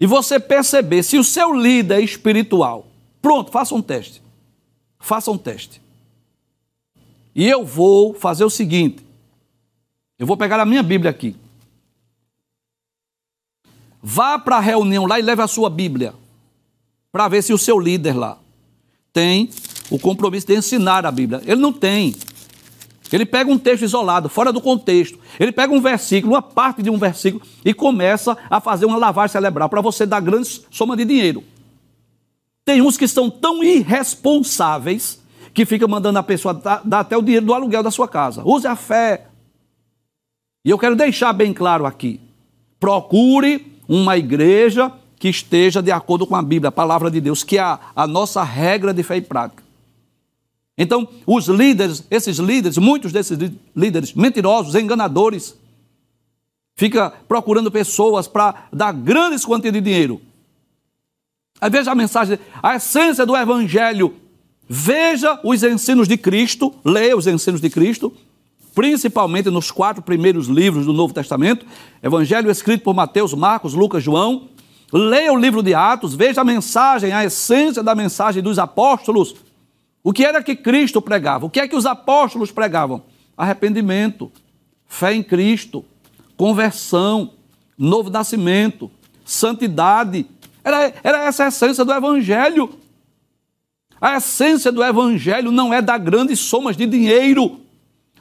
E 0.00 0.06
você 0.06 0.40
perceber 0.40 1.02
se 1.02 1.16
o 1.16 1.24
seu 1.24 1.54
líder 1.54 2.00
é 2.00 2.00
espiritual. 2.00 2.86
Pronto, 3.20 3.52
faça 3.52 3.74
um 3.74 3.80
teste. 3.80 4.20
Faça 4.98 5.30
um 5.30 5.38
teste. 5.38 5.80
E 7.34 7.48
eu 7.48 7.64
vou 7.64 8.12
fazer 8.12 8.44
o 8.44 8.50
seguinte: 8.50 9.04
eu 10.18 10.26
vou 10.26 10.36
pegar 10.36 10.60
a 10.60 10.66
minha 10.66 10.82
Bíblia 10.82 11.10
aqui. 11.10 11.36
Vá 14.02 14.38
para 14.38 14.56
a 14.56 14.60
reunião 14.60 15.06
lá 15.06 15.20
e 15.20 15.22
leve 15.22 15.40
a 15.40 15.46
sua 15.46 15.70
Bíblia, 15.70 16.12
para 17.12 17.28
ver 17.28 17.42
se 17.42 17.52
o 17.52 17.58
seu 17.58 17.78
líder 17.78 18.16
lá 18.16 18.38
tem 19.12 19.50
o 19.90 19.98
compromisso 19.98 20.46
de 20.46 20.56
ensinar 20.56 21.06
a 21.06 21.10
Bíblia. 21.10 21.40
Ele 21.44 21.60
não 21.60 21.72
tem. 21.72 22.16
Ele 23.12 23.26
pega 23.26 23.50
um 23.50 23.58
texto 23.58 23.82
isolado, 23.82 24.28
fora 24.28 24.52
do 24.52 24.60
contexto. 24.60 25.18
Ele 25.38 25.52
pega 25.52 25.72
um 25.72 25.80
versículo, 25.80 26.32
uma 26.32 26.42
parte 26.42 26.82
de 26.82 26.88
um 26.88 26.96
versículo, 26.96 27.44
e 27.62 27.74
começa 27.74 28.36
a 28.48 28.58
fazer 28.58 28.86
uma 28.86 28.96
lavagem 28.96 29.32
cerebral 29.32 29.68
para 29.68 29.82
você 29.82 30.06
dar 30.06 30.20
grande 30.20 30.62
soma 30.70 30.96
de 30.96 31.04
dinheiro. 31.04 31.44
Tem 32.64 32.80
uns 32.80 32.96
que 32.96 33.06
são 33.06 33.28
tão 33.28 33.62
irresponsáveis 33.62 35.20
que 35.52 35.66
ficam 35.66 35.88
mandando 35.88 36.18
a 36.18 36.22
pessoa 36.22 36.54
dar, 36.54 36.82
até 36.92 37.16
o 37.16 37.22
dinheiro 37.22 37.44
do 37.44 37.54
aluguel 37.54 37.82
da 37.82 37.90
sua 37.90 38.08
casa. 38.08 38.42
Use 38.44 38.66
a 38.66 38.74
fé. 38.74 39.26
E 40.64 40.70
eu 40.70 40.78
quero 40.78 40.96
deixar 40.96 41.32
bem 41.34 41.52
claro 41.52 41.84
aqui: 41.84 42.18
procure 42.80 43.71
uma 43.88 44.16
igreja 44.16 44.92
que 45.18 45.28
esteja 45.28 45.82
de 45.82 45.92
acordo 45.92 46.26
com 46.26 46.34
a 46.34 46.42
Bíblia, 46.42 46.68
a 46.68 46.72
palavra 46.72 47.10
de 47.10 47.20
Deus, 47.20 47.44
que 47.44 47.58
é 47.58 47.60
a, 47.60 47.78
a 47.94 48.06
nossa 48.06 48.42
regra 48.42 48.92
de 48.92 49.02
fé 49.02 49.18
e 49.18 49.22
prática. 49.22 49.62
Então, 50.76 51.06
os 51.26 51.46
líderes, 51.46 52.04
esses 52.10 52.38
líderes, 52.38 52.78
muitos 52.78 53.12
desses 53.12 53.38
líderes 53.76 54.14
mentirosos, 54.14 54.74
enganadores, 54.74 55.54
fica 56.74 57.12
procurando 57.28 57.70
pessoas 57.70 58.26
para 58.26 58.66
dar 58.72 58.92
grandes 58.92 59.44
quantias 59.44 59.72
de 59.72 59.80
dinheiro. 59.80 60.20
Aí 61.60 61.70
veja 61.70 61.92
a 61.92 61.94
mensagem, 61.94 62.38
a 62.60 62.74
essência 62.74 63.24
do 63.24 63.36
evangelho. 63.36 64.16
Veja 64.68 65.38
os 65.44 65.62
ensinos 65.62 66.08
de 66.08 66.16
Cristo, 66.16 66.74
leia 66.84 67.16
os 67.16 67.26
ensinos 67.26 67.60
de 67.60 67.70
Cristo, 67.70 68.12
principalmente 68.74 69.50
nos 69.50 69.70
quatro 69.70 70.02
primeiros 70.02 70.46
livros 70.46 70.86
do 70.86 70.92
Novo 70.92 71.12
Testamento, 71.12 71.66
Evangelho 72.02 72.50
escrito 72.50 72.82
por 72.82 72.94
Mateus, 72.94 73.34
Marcos, 73.34 73.74
Lucas, 73.74 74.02
João. 74.02 74.48
Leia 74.92 75.32
o 75.32 75.38
livro 75.38 75.62
de 75.62 75.74
Atos, 75.74 76.14
veja 76.14 76.42
a 76.42 76.44
mensagem, 76.44 77.12
a 77.12 77.24
essência 77.24 77.82
da 77.82 77.94
mensagem 77.94 78.42
dos 78.42 78.58
apóstolos. 78.58 79.34
O 80.02 80.12
que 80.12 80.24
era 80.24 80.42
que 80.42 80.54
Cristo 80.54 81.00
pregava? 81.00 81.46
O 81.46 81.50
que 81.50 81.60
é 81.60 81.68
que 81.68 81.76
os 81.76 81.86
apóstolos 81.86 82.50
pregavam? 82.50 83.02
Arrependimento, 83.36 84.30
fé 84.86 85.14
em 85.14 85.22
Cristo, 85.22 85.82
conversão, 86.36 87.30
novo 87.78 88.10
nascimento, 88.10 88.90
santidade. 89.24 90.26
Era, 90.62 90.92
era 91.02 91.24
essa 91.24 91.44
a 91.44 91.48
essência 91.48 91.84
do 91.84 91.92
Evangelho. 91.92 92.70
A 93.98 94.16
essência 94.16 94.70
do 94.70 94.84
Evangelho 94.84 95.50
não 95.50 95.72
é 95.72 95.80
dar 95.80 95.98
grandes 95.98 96.38
somas 96.40 96.76
de 96.76 96.86
dinheiro 96.86 97.61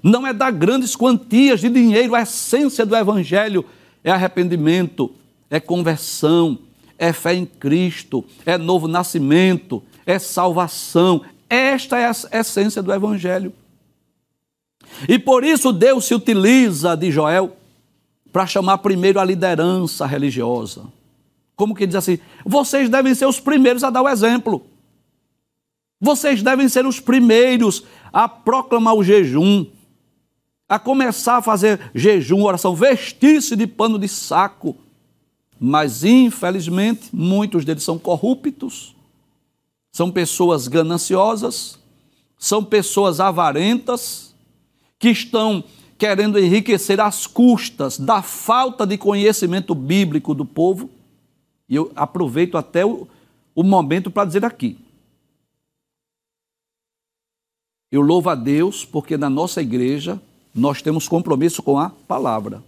não 0.03 0.25
é 0.25 0.33
dar 0.33 0.51
grandes 0.51 0.95
quantias 0.95 1.61
de 1.61 1.69
dinheiro, 1.69 2.15
a 2.15 2.21
essência 2.21 2.85
do 2.85 2.95
Evangelho 2.95 3.65
é 4.03 4.11
arrependimento, 4.11 5.13
é 5.49 5.59
conversão, 5.59 6.57
é 6.97 7.13
fé 7.13 7.33
em 7.33 7.45
Cristo, 7.45 8.25
é 8.45 8.57
novo 8.57 8.87
nascimento, 8.87 9.83
é 10.05 10.17
salvação. 10.17 11.21
Esta 11.49 11.97
é 11.97 12.05
a 12.05 12.39
essência 12.39 12.81
do 12.81 12.93
Evangelho. 12.93 13.53
E 15.07 15.19
por 15.19 15.43
isso 15.43 15.71
Deus 15.71 16.05
se 16.05 16.15
utiliza 16.15 16.95
de 16.95 17.11
Joel 17.11 17.55
para 18.31 18.47
chamar 18.47 18.79
primeiro 18.79 19.19
a 19.19 19.25
liderança 19.25 20.05
religiosa. 20.05 20.83
Como 21.55 21.75
que 21.75 21.85
diz 21.85 21.95
assim? 21.95 22.17
Vocês 22.45 22.89
devem 22.89 23.13
ser 23.13 23.25
os 23.25 23.39
primeiros 23.39 23.83
a 23.83 23.89
dar 23.89 24.01
o 24.01 24.09
exemplo. 24.09 24.65
Vocês 25.99 26.41
devem 26.41 26.67
ser 26.67 26.85
os 26.85 26.99
primeiros 26.99 27.83
a 28.11 28.27
proclamar 28.27 28.95
o 28.95 29.03
jejum 29.03 29.65
a 30.71 30.79
começar 30.79 31.35
a 31.35 31.41
fazer 31.41 31.91
jejum, 31.93 32.43
oração, 32.43 32.73
vestir-se 32.73 33.57
de 33.57 33.67
pano 33.67 33.99
de 33.99 34.07
saco. 34.07 34.73
Mas, 35.59 36.05
infelizmente, 36.05 37.09
muitos 37.11 37.65
deles 37.65 37.83
são 37.83 37.99
corruptos, 37.99 38.95
são 39.91 40.09
pessoas 40.09 40.69
gananciosas, 40.69 41.77
são 42.37 42.63
pessoas 42.63 43.19
avarentas, 43.19 44.33
que 44.97 45.09
estão 45.09 45.61
querendo 45.97 46.39
enriquecer 46.39 47.01
às 47.01 47.27
custas 47.27 47.99
da 47.99 48.21
falta 48.21 48.87
de 48.87 48.97
conhecimento 48.97 49.75
bíblico 49.75 50.33
do 50.33 50.45
povo. 50.45 50.89
E 51.67 51.75
eu 51.75 51.91
aproveito 51.97 52.57
até 52.57 52.85
o, 52.85 53.09
o 53.53 53.61
momento 53.61 54.09
para 54.09 54.23
dizer 54.23 54.45
aqui. 54.45 54.77
Eu 57.91 57.99
louvo 57.99 58.29
a 58.29 58.35
Deus 58.35 58.85
porque 58.85 59.17
na 59.17 59.29
nossa 59.29 59.61
igreja 59.61 60.17
nós 60.53 60.81
temos 60.81 61.07
compromisso 61.07 61.63
com 61.63 61.79
a 61.79 61.89
palavra. 61.89 62.63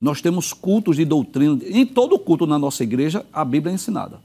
Nós 0.00 0.20
temos 0.20 0.52
cultos 0.52 0.96
de 0.96 1.04
doutrina. 1.04 1.58
Em 1.64 1.84
todo 1.84 2.18
culto 2.18 2.46
na 2.46 2.58
nossa 2.58 2.82
igreja, 2.82 3.24
a 3.32 3.44
Bíblia 3.44 3.72
é 3.72 3.74
ensinada. 3.74 4.20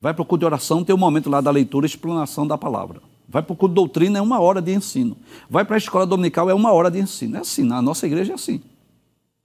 Vai 0.00 0.14
para 0.14 0.22
o 0.22 0.24
culto 0.24 0.40
de 0.40 0.46
oração, 0.46 0.82
tem 0.82 0.94
um 0.94 0.98
momento 0.98 1.28
lá 1.28 1.40
da 1.40 1.50
leitura 1.50 1.86
e 1.86 1.88
explanação 1.88 2.46
da 2.46 2.56
palavra. 2.56 3.02
Vai 3.28 3.42
para 3.42 3.52
o 3.52 3.56
culto 3.56 3.72
de 3.72 3.76
doutrina, 3.76 4.18
é 4.18 4.22
uma 4.22 4.40
hora 4.40 4.60
de 4.60 4.72
ensino. 4.72 5.16
Vai 5.48 5.64
para 5.64 5.76
a 5.76 5.78
escola 5.78 6.06
dominical, 6.06 6.48
é 6.50 6.54
uma 6.54 6.72
hora 6.72 6.90
de 6.90 6.98
ensino. 6.98 7.36
É 7.36 7.40
assim, 7.40 7.64
na 7.64 7.80
nossa 7.80 8.06
igreja 8.06 8.32
é 8.32 8.34
assim. 8.34 8.60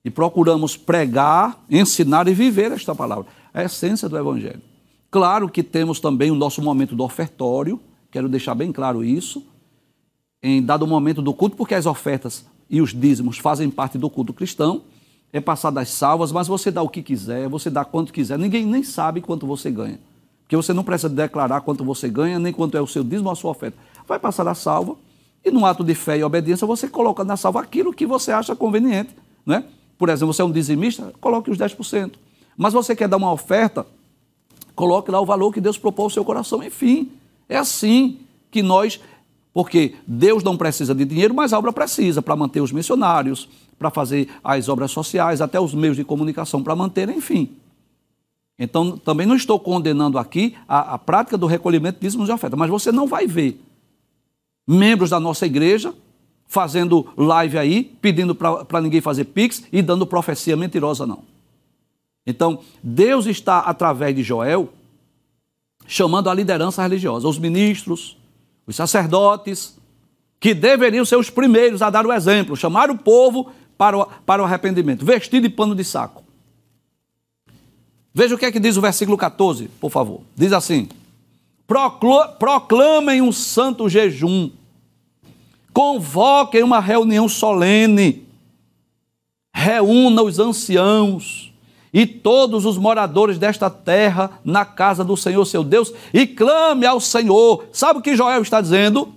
E 0.03 0.10
procuramos 0.10 0.77
pregar, 0.77 1.63
ensinar 1.70 2.27
e 2.27 2.34
viver 2.34 2.72
esta 2.72 2.96
palavra. 2.96 3.25
É 3.53 3.62
a 3.62 3.65
essência 3.65 4.08
do 4.08 4.17
Evangelho. 4.17 4.62
Claro 5.12 5.48
que 5.50 5.63
temos 5.63 6.00
também 6.00 6.32
o 6.32 6.36
nosso 6.36 6.62
momento 6.62 6.96
do 6.96 7.03
ofertório, 7.03 7.79
quero 8.12 8.27
deixar 8.27 8.55
bem 8.55 8.72
claro 8.72 9.03
isso, 9.03 9.44
em 10.46 10.62
dado 10.62 10.86
momento 10.86 11.24
do 11.24 11.34
culto, 11.34 11.56
porque 11.56 11.74
as 11.74 11.88
ofertas 11.88 12.46
e 12.70 12.80
os 12.80 12.94
dízimos 12.94 13.40
fazem 13.40 13.68
parte 13.68 13.98
do 13.98 14.08
culto 14.12 14.32
cristão, 14.32 14.84
é 15.34 15.42
passar 15.42 15.72
das 15.72 15.90
salvas, 15.90 16.32
mas 16.32 16.48
você 16.48 16.70
dá 16.70 16.84
o 16.84 16.90
que 16.90 17.02
quiser, 17.02 17.50
você 17.50 17.68
dá 17.68 17.84
quanto 17.84 18.14
quiser, 18.14 18.38
ninguém 18.38 18.64
nem 18.64 18.84
sabe 18.84 19.22
quanto 19.22 19.48
você 19.48 19.72
ganha. 19.72 20.00
Porque 20.44 20.56
você 20.56 20.72
não 20.72 20.84
precisa 20.84 21.10
declarar 21.10 21.62
quanto 21.62 21.84
você 21.84 22.08
ganha, 22.08 22.38
nem 22.38 22.54
quanto 22.54 22.78
é 22.78 22.82
o 22.82 22.86
seu 22.86 23.04
dízimo 23.04 23.28
ou 23.28 23.34
a 23.34 23.36
sua 23.36 23.50
oferta. 23.50 23.75
Vai 24.08 24.20
passar 24.20 24.48
a 24.48 24.54
salva 24.54 24.96
e, 25.44 25.50
no 25.50 25.66
ato 25.66 25.84
de 25.84 25.96
fé 25.96 26.20
e 26.20 26.24
obediência, 26.24 26.68
você 26.68 26.88
coloca 26.88 27.24
na 27.24 27.36
salva 27.36 27.62
aquilo 27.62 27.92
que 27.92 28.06
você 28.06 28.32
acha 28.32 28.56
conveniente. 28.56 29.16
Né? 29.44 29.64
Por 29.98 30.10
exemplo, 30.10 30.32
você 30.32 30.44
é 30.44 30.46
um 30.46 30.52
dizimista, 30.52 31.12
coloque 31.20 31.50
os 31.50 31.58
10%. 31.58 32.14
Mas 32.56 32.72
você 32.72 32.96
quer 32.96 33.08
dar 33.08 33.18
uma 33.18 33.32
oferta, 33.32 33.84
coloque 34.75 35.10
lá 35.10 35.20
o 35.20 35.25
valor 35.25 35.52
que 35.52 35.60
Deus 35.60 35.78
propôs 35.78 36.06
ao 36.06 36.10
seu 36.12 36.24
coração. 36.24 36.62
Enfim, 36.62 37.12
é 37.50 37.58
assim 37.58 38.20
que 38.52 38.62
nós 38.62 39.02
porque 39.55 39.95
Deus 40.05 40.43
não 40.43 40.57
precisa 40.57 40.93
de 40.93 41.05
dinheiro, 41.05 41.33
mas 41.33 41.53
a 41.53 41.57
obra 41.57 41.71
precisa 41.71 42.21
para 42.21 42.35
manter 42.35 42.59
os 42.59 42.74
missionários, 42.74 43.47
para 43.79 43.89
fazer 43.89 44.27
as 44.43 44.67
obras 44.67 44.91
sociais, 44.91 45.39
até 45.39 45.57
os 45.57 45.74
meios 45.74 45.95
de 45.95 46.03
comunicação 46.03 46.62
para 46.62 46.75
manter, 46.75 47.07
enfim. 47.07 47.50
Então, 48.59 48.97
também 48.97 49.25
não 49.25 49.33
estou 49.33 49.57
condenando 49.57 50.17
aqui 50.17 50.57
a, 50.67 50.95
a 50.95 50.97
prática 50.97 51.38
do 51.38 51.45
recolhimento 51.45 52.00
de 52.00 52.05
dízimos 52.05 52.25
de 52.25 52.33
oferta, 52.33 52.57
mas 52.57 52.69
você 52.69 52.91
não 52.91 53.07
vai 53.07 53.27
ver 53.27 53.57
membros 54.67 55.12
da 55.12 55.21
nossa 55.21 55.45
igreja 55.45 55.93
fazendo 56.47 57.07
live 57.15 57.57
aí, 57.57 57.83
pedindo 58.01 58.35
para 58.35 58.81
ninguém 58.81 59.00
fazer 59.00 59.24
pix 59.24 59.63
e 59.71 59.81
dando 59.81 60.05
profecia 60.05 60.57
mentirosa, 60.57 61.07
não. 61.07 61.20
Então, 62.27 62.59
Deus 62.83 63.25
está, 63.25 63.59
através 63.59 64.13
de 64.13 64.22
Joel, 64.22 64.68
chamando 65.87 66.29
a 66.29 66.33
liderança 66.33 66.81
religiosa, 66.81 67.25
os 67.25 67.39
ministros, 67.39 68.18
os 68.66 68.75
sacerdotes, 68.75 69.78
que 70.40 70.54
deveriam 70.54 71.06
ser 71.06 71.16
os 71.16 71.30
primeiros 71.30 71.82
a 71.82 71.90
dar 71.90 72.06
o 72.06 72.14
exemplo, 72.14 72.56
chamar 72.56 72.90
o 72.90 72.98
povo 72.98 73.51
para 73.78 73.98
o, 73.98 74.06
para 74.25 74.42
o 74.42 74.46
arrependimento, 74.46 75.06
vestido 75.06 75.48
de 75.48 75.54
pano 75.54 75.75
de 75.75 75.84
saco. 75.84 76.24
Veja 78.14 78.36
o 78.36 78.38
que 78.38 78.46
é 78.46 78.51
que 78.51 78.60
diz 78.60 78.78
o 78.78 78.82
versículo 78.82 79.18
14, 79.18 79.68
por 79.80 79.92
favor. 79.92 80.22
Diz 80.36 80.54
assim: 80.54 80.88
proclamem 82.40 83.22
um 83.22 83.32
santo 83.32 83.90
jejum, 83.90 84.50
convoquem 85.74 86.64
uma 86.64 86.80
reunião 86.80 87.28
solene, 87.28 88.25
reúna 89.54 90.22
os 90.22 90.40
anciãos, 90.40 91.45
e 91.96 92.05
todos 92.05 92.66
os 92.66 92.77
moradores 92.77 93.38
desta 93.38 93.70
terra 93.70 94.29
na 94.44 94.66
casa 94.66 95.01
do 95.01 95.16
Senhor 95.16 95.46
seu 95.46 95.64
Deus 95.64 95.94
e 96.14 96.27
clame 96.27 96.86
ao 96.86 97.00
Senhor. 97.00 97.64
Sabe 97.72 98.00
o 98.00 98.01
que 98.01 98.18
Joel 98.18 98.42
está 98.42 98.60
dizendo? 98.60 99.14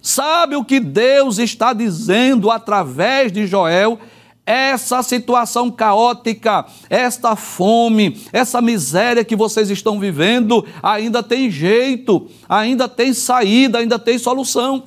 Sabe 0.00 0.54
o 0.54 0.64
que 0.64 0.78
Deus 0.78 1.38
está 1.38 1.72
dizendo 1.72 2.52
através 2.52 3.32
de 3.32 3.48
Joel? 3.48 3.98
Essa 4.46 5.02
situação 5.02 5.72
caótica, 5.72 6.64
esta 6.88 7.34
fome, 7.34 8.22
essa 8.32 8.62
miséria 8.62 9.24
que 9.24 9.34
vocês 9.34 9.68
estão 9.68 9.98
vivendo, 9.98 10.64
ainda 10.80 11.20
tem 11.20 11.50
jeito, 11.50 12.30
ainda 12.48 12.88
tem 12.88 13.12
saída, 13.12 13.78
ainda 13.78 13.98
tem 13.98 14.18
solução. 14.18 14.84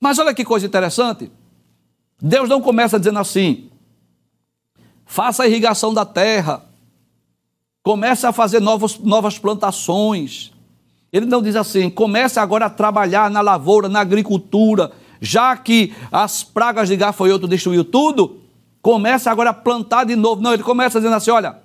Mas 0.00 0.18
olha 0.18 0.32
que 0.32 0.44
coisa 0.46 0.64
interessante. 0.64 1.30
Deus 2.22 2.48
não 2.48 2.62
começa 2.62 2.98
dizendo 2.98 3.18
assim: 3.18 3.68
faça 5.06 5.44
a 5.44 5.46
irrigação 5.46 5.94
da 5.94 6.04
terra, 6.04 6.64
comece 7.82 8.26
a 8.26 8.32
fazer 8.32 8.60
novos, 8.60 8.98
novas 8.98 9.38
plantações. 9.38 10.52
Ele 11.12 11.24
não 11.24 11.40
diz 11.40 11.56
assim, 11.56 11.88
comece 11.88 12.38
agora 12.38 12.66
a 12.66 12.70
trabalhar 12.70 13.30
na 13.30 13.40
lavoura, 13.40 13.88
na 13.88 14.00
agricultura, 14.00 14.92
já 15.20 15.56
que 15.56 15.94
as 16.12 16.42
pragas 16.42 16.88
de 16.88 16.96
gafanhoto 16.96 17.48
destruiu 17.48 17.84
tudo, 17.84 18.40
comece 18.82 19.28
agora 19.28 19.50
a 19.50 19.54
plantar 19.54 20.04
de 20.04 20.16
novo. 20.16 20.42
Não, 20.42 20.52
ele 20.52 20.62
começa 20.62 20.98
dizendo 20.98 21.16
assim: 21.16 21.30
olha, 21.30 21.58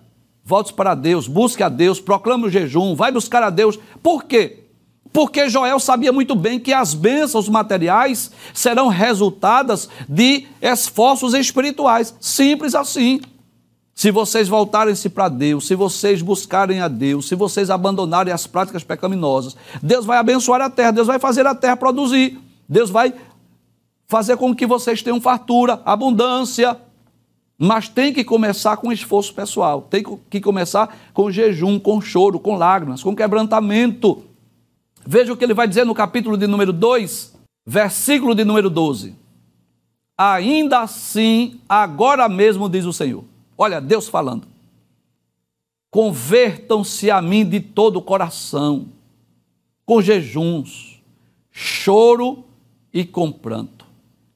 volte 0.43 0.73
para 0.73 0.95
Deus, 0.95 1.27
busque 1.27 1.63
a 1.63 1.69
Deus, 1.69 1.99
proclame 1.99 2.45
o 2.45 2.49
jejum, 2.49 2.95
vai 2.95 3.12
buscar 3.12 3.43
a 3.43 3.49
Deus. 3.49 3.77
Por 4.01 4.23
quê? 4.23 4.60
Porque 5.12 5.49
Joel 5.49 5.80
sabia 5.80 6.13
muito 6.13 6.36
bem 6.36 6.60
que 6.60 6.71
as 6.71 6.93
bênçãos 6.93 7.49
materiais 7.49 8.32
serão 8.54 8.88
resultadas 8.88 9.89
de 10.08 10.47
esforços 10.62 11.34
espirituais. 11.34 12.15
Simples 12.19 12.73
assim. 12.73 13.19
Se 14.02 14.10
vocês 14.10 14.48
voltarem-se 14.48 15.10
para 15.10 15.30
Deus, 15.30 15.68
se 15.68 15.76
vocês 15.76 16.24
buscarem 16.24 16.82
a 16.82 16.88
Deus, 16.88 17.28
se 17.28 17.36
vocês 17.36 17.70
abandonarem 17.70 18.34
as 18.34 18.48
práticas 18.48 18.84
pecaminosas, 18.84 19.56
Deus 19.80 20.08
vai 20.08 20.18
abençoar 20.18 20.60
a 20.60 20.72
terra, 20.72 20.90
Deus 20.90 21.06
vai 21.06 21.20
fazer 21.20 21.46
a 21.46 21.54
terra 21.54 21.78
produzir, 21.78 22.40
Deus 22.68 22.90
vai 22.90 23.14
fazer 24.08 24.38
com 24.38 24.56
que 24.56 24.66
vocês 24.66 25.04
tenham 25.04 25.22
fartura, 25.22 25.84
abundância. 25.86 26.76
Mas 27.60 27.90
tem 27.90 28.12
que 28.12 28.24
começar 28.24 28.76
com 28.78 28.92
esforço 28.92 29.36
pessoal, 29.36 29.84
tem 29.84 30.04
que 30.32 30.42
começar 30.42 30.98
com 31.14 31.30
jejum, 31.30 31.78
com 31.78 32.02
choro, 32.02 32.40
com 32.40 32.56
lágrimas, 32.56 33.04
com 33.04 33.16
quebrantamento. 33.16 34.24
Veja 35.06 35.32
o 35.32 35.38
que 35.38 35.44
ele 35.44 35.54
vai 35.54 35.68
dizer 35.68 35.86
no 35.86 35.94
capítulo 35.94 36.38
de 36.38 36.48
número 36.48 36.74
2, 36.74 37.36
versículo 37.68 38.34
de 38.34 38.44
número 38.44 38.68
12. 38.68 39.16
Ainda 40.18 40.80
assim, 40.80 41.62
agora 41.70 42.28
mesmo 42.28 42.68
diz 42.68 42.86
o 42.86 42.94
Senhor. 42.94 43.30
Olha, 43.58 43.80
Deus 43.80 44.08
falando. 44.08 44.48
Convertam-se 45.90 47.12
a 47.12 47.22
mim 47.22 47.48
de 47.48 47.60
todo 47.60 47.98
o 47.98 48.02
coração, 48.02 48.88
com 49.86 50.02
jejuns, 50.02 51.02
choro 51.52 52.46
e 52.94 53.04
com 53.04 53.32
pranto. 53.32 53.86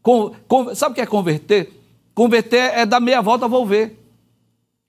Com, 0.01 0.33
com, 0.47 0.75
sabe 0.75 0.91
o 0.91 0.95
que 0.95 1.01
é 1.01 1.05
converter? 1.05 1.71
Converter 2.13 2.73
é 2.73 2.85
dar 2.85 2.99
meia 2.99 3.21
volta 3.21 3.45
a 3.45 3.47
volver. 3.47 3.97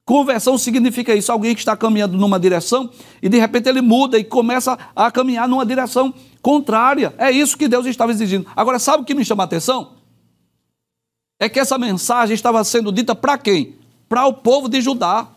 Conversão 0.05 0.57
significa 0.57 1.15
isso, 1.15 1.33
alguém 1.33 1.53
que 1.53 1.61
está 1.61 1.77
caminhando 1.77 2.17
numa 2.17 2.39
direção 2.39 2.91
e 3.21 3.29
de 3.29 3.39
repente 3.39 3.69
ele 3.69 3.81
muda 3.81 4.17
e 4.17 4.23
começa 4.23 4.79
a 4.95 5.11
caminhar 5.11 5.49
numa 5.49 5.67
direção 5.67 6.15
contrária. 6.41 7.13
É 7.19 7.31
isso 7.31 7.59
que 7.59 7.67
Deus 7.67 7.87
estava 7.87 8.13
exigindo. 8.13 8.47
Agora, 8.55 8.79
sabe 8.79 9.03
o 9.03 9.07
que 9.07 9.15
me 9.15 9.25
chama 9.25 9.43
a 9.43 9.47
atenção? 9.47 9.95
É 11.41 11.49
que 11.49 11.59
essa 11.59 11.77
mensagem 11.77 12.35
estava 12.35 12.63
sendo 12.63 12.93
dita 12.93 13.17
para 13.17 13.37
quem? 13.37 13.75
Para 14.09 14.27
o 14.27 14.33
povo 14.33 14.69
de 14.69 14.81
Judá, 14.81 15.29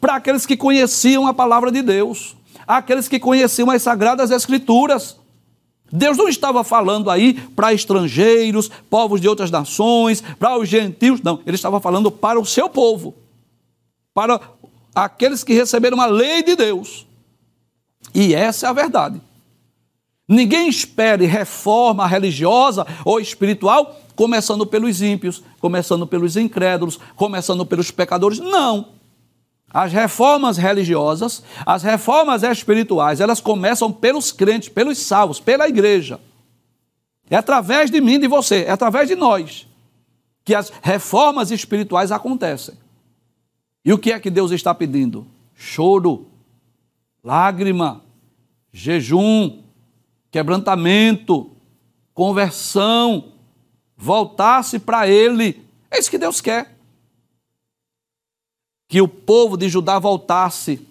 para 0.00 0.16
aqueles 0.16 0.46
que 0.46 0.56
conheciam 0.56 1.26
a 1.26 1.34
palavra 1.34 1.70
de 1.70 1.82
Deus, 1.82 2.36
aqueles 2.66 3.08
que 3.08 3.18
conheciam 3.18 3.70
as 3.70 3.82
sagradas 3.82 4.30
escrituras. 4.30 5.16
Deus 5.92 6.16
não 6.16 6.28
estava 6.28 6.62
falando 6.62 7.10
aí 7.10 7.34
para 7.34 7.74
estrangeiros, 7.74 8.70
povos 8.88 9.20
de 9.20 9.28
outras 9.28 9.50
nações, 9.50 10.22
para 10.38 10.56
os 10.56 10.68
gentios, 10.68 11.20
não, 11.20 11.40
ele 11.44 11.56
estava 11.56 11.80
falando 11.80 12.10
para 12.10 12.38
o 12.38 12.46
seu 12.46 12.68
povo, 12.68 13.14
para 14.14 14.40
aqueles 14.94 15.42
que 15.42 15.52
receberam 15.52 16.00
a 16.00 16.06
lei 16.06 16.42
de 16.42 16.54
Deus. 16.54 17.06
E 18.14 18.34
essa 18.34 18.66
é 18.66 18.70
a 18.70 18.72
verdade. 18.72 19.20
Ninguém 20.30 20.68
espere 20.68 21.26
reforma 21.26 22.06
religiosa 22.06 22.86
ou 23.04 23.18
espiritual 23.18 24.00
começando 24.14 24.64
pelos 24.64 25.02
ímpios, 25.02 25.42
começando 25.58 26.06
pelos 26.06 26.36
incrédulos, 26.36 27.00
começando 27.16 27.66
pelos 27.66 27.90
pecadores. 27.90 28.38
Não. 28.38 28.90
As 29.68 29.92
reformas 29.92 30.56
religiosas, 30.56 31.42
as 31.66 31.82
reformas 31.82 32.44
espirituais, 32.44 33.20
elas 33.20 33.40
começam 33.40 33.90
pelos 33.90 34.30
crentes, 34.30 34.68
pelos 34.68 34.98
salvos, 34.98 35.40
pela 35.40 35.68
igreja. 35.68 36.20
É 37.28 37.34
através 37.34 37.90
de 37.90 38.00
mim 38.00 38.20
de 38.20 38.28
você, 38.28 38.64
é 38.66 38.70
através 38.70 39.08
de 39.08 39.16
nós 39.16 39.66
que 40.44 40.54
as 40.54 40.72
reformas 40.80 41.50
espirituais 41.50 42.12
acontecem. 42.12 42.76
E 43.84 43.92
o 43.92 43.98
que 43.98 44.12
é 44.12 44.20
que 44.20 44.30
Deus 44.30 44.52
está 44.52 44.72
pedindo? 44.72 45.26
Choro, 45.56 46.28
lágrima, 47.24 48.00
jejum, 48.72 49.60
quebrantamento, 50.30 51.50
conversão, 52.14 53.32
voltasse 53.96 54.78
para 54.78 55.08
ele. 55.08 55.64
É 55.90 55.98
isso 55.98 56.10
que 56.10 56.18
Deus 56.18 56.40
quer. 56.40 56.76
Que 58.88 59.00
o 59.00 59.08
povo 59.08 59.56
de 59.56 59.68
Judá 59.68 59.98
voltasse 59.98 60.86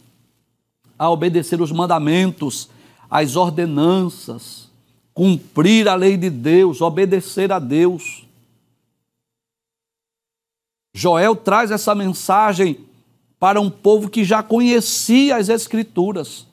a 0.98 1.10
obedecer 1.10 1.62
os 1.62 1.72
mandamentos, 1.72 2.70
as 3.10 3.36
ordenanças, 3.36 4.70
cumprir 5.14 5.88
a 5.88 5.96
lei 5.96 6.18
de 6.18 6.30
Deus, 6.30 6.82
obedecer 6.82 7.52
a 7.52 7.60
Deus. 7.60 8.26
Joel 10.94 11.36
traz 11.36 11.72
essa 11.72 11.96
mensagem 11.96 12.86
para 13.40 13.62
um 13.62 13.70
povo 13.70 14.10
que 14.10 14.26
já 14.26 14.44
conhecia 14.44 15.38
as 15.38 15.48
Escrituras. 15.48 16.46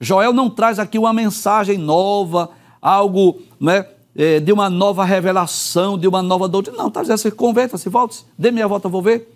Joel 0.00 0.32
não 0.32 0.50
traz 0.50 0.78
aqui 0.78 0.98
uma 0.98 1.12
mensagem 1.12 1.78
nova, 1.78 2.50
algo 2.80 3.40
né, 3.58 3.86
é, 4.14 4.40
de 4.40 4.52
uma 4.52 4.68
nova 4.68 5.04
revelação, 5.04 5.98
de 5.98 6.06
uma 6.06 6.22
nova 6.22 6.48
doutrina. 6.48 6.78
Não, 6.78 6.88
está 6.88 7.00
dizendo 7.00 7.14
assim, 7.14 7.30
converta-se, 7.30 7.88
volte-se, 7.88 8.24
dê 8.38 8.50
minha 8.50 8.68
volta, 8.68 8.88
vou 8.88 9.02
ver. 9.02 9.32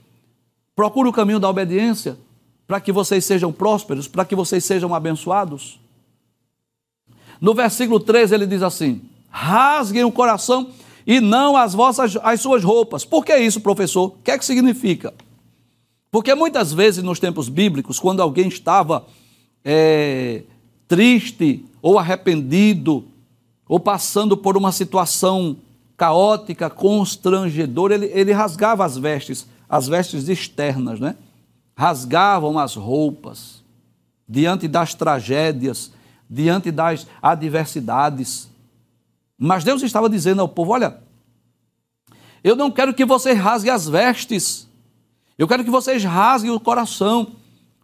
Procure 0.75 1.09
o 1.09 1.13
caminho 1.13 1.41
da 1.41 1.49
obediência 1.49 2.17
para 2.67 2.81
que 2.81 2.93
vocês 2.93 3.25
sejam 3.25 3.53
prósperos, 3.53 4.07
para 4.07 4.25
que 4.25 4.35
vocês 4.35 4.65
sejam 4.65 4.95
abençoados. 4.95 5.81
No 7.41 7.55
versículo 7.55 7.99
3 7.99 8.33
ele 8.33 8.47
diz 8.47 8.63
assim: 8.63 9.03
rasguem 9.29 10.05
o 10.05 10.13
coração 10.13 10.71
e 11.07 11.21
não 11.21 11.57
as 11.57 11.75
vossas 11.75 12.17
as 12.23 12.41
suas 12.41 12.63
roupas. 12.63 13.05
Por 13.05 13.25
que 13.25 13.37
isso, 13.37 13.61
professor? 13.61 14.07
O 14.07 14.11
que 14.23 14.31
é 14.31 14.39
que 14.39 14.45
significa? 14.45 15.13
Porque 16.11 16.35
muitas 16.35 16.73
vezes 16.73 17.03
nos 17.03 17.19
tempos 17.19 17.49
bíblicos, 17.49 17.99
quando 17.99 18.21
alguém 18.21 18.49
estava 18.49 19.07
é, 19.65 20.43
triste 20.87 21.65
ou 21.83 21.99
arrependido, 21.99 23.05
ou 23.69 23.79
passando 23.79 24.37
por 24.37 24.57
uma 24.57 24.73
situação 24.73 25.57
caótica, 25.97 26.71
constrangedora, 26.71 27.95
ele, 27.95 28.07
ele 28.07 28.33
rasgava 28.33 28.85
as 28.85 28.97
vestes, 28.97 29.47
as 29.69 29.87
vestes 29.87 30.29
externas, 30.29 30.99
né? 30.99 31.15
Rasgavam 31.77 32.59
as 32.59 32.75
roupas 32.75 33.63
diante 34.29 34.67
das 34.67 34.95
tragédias, 34.95 35.93
diante 36.29 36.71
das 36.71 37.07
adversidades. 37.21 38.49
Mas 39.39 39.65
Deus 39.65 39.83
estava 39.83 40.09
dizendo 40.09 40.41
ao 40.41 40.49
povo: 40.49 40.73
olha, 40.73 40.99
eu 42.43 42.57
não 42.57 42.71
quero 42.71 42.95
que 42.95 43.05
você 43.05 43.33
rasgue 43.33 43.71
as 43.71 43.89
vestes, 43.89 44.69
eu 45.37 45.47
quero 45.47 45.65
que 45.65 45.71
vocês 45.71 46.05
rasguem 46.05 46.51
o 46.51 46.61
coração. 46.61 47.33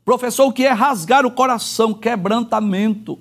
Professor, 0.07 0.47
o 0.47 0.53
que 0.53 0.65
é 0.65 0.71
rasgar 0.71 1.27
o 1.27 1.33
coração? 1.33 1.93
Quebrantamento, 1.93 3.19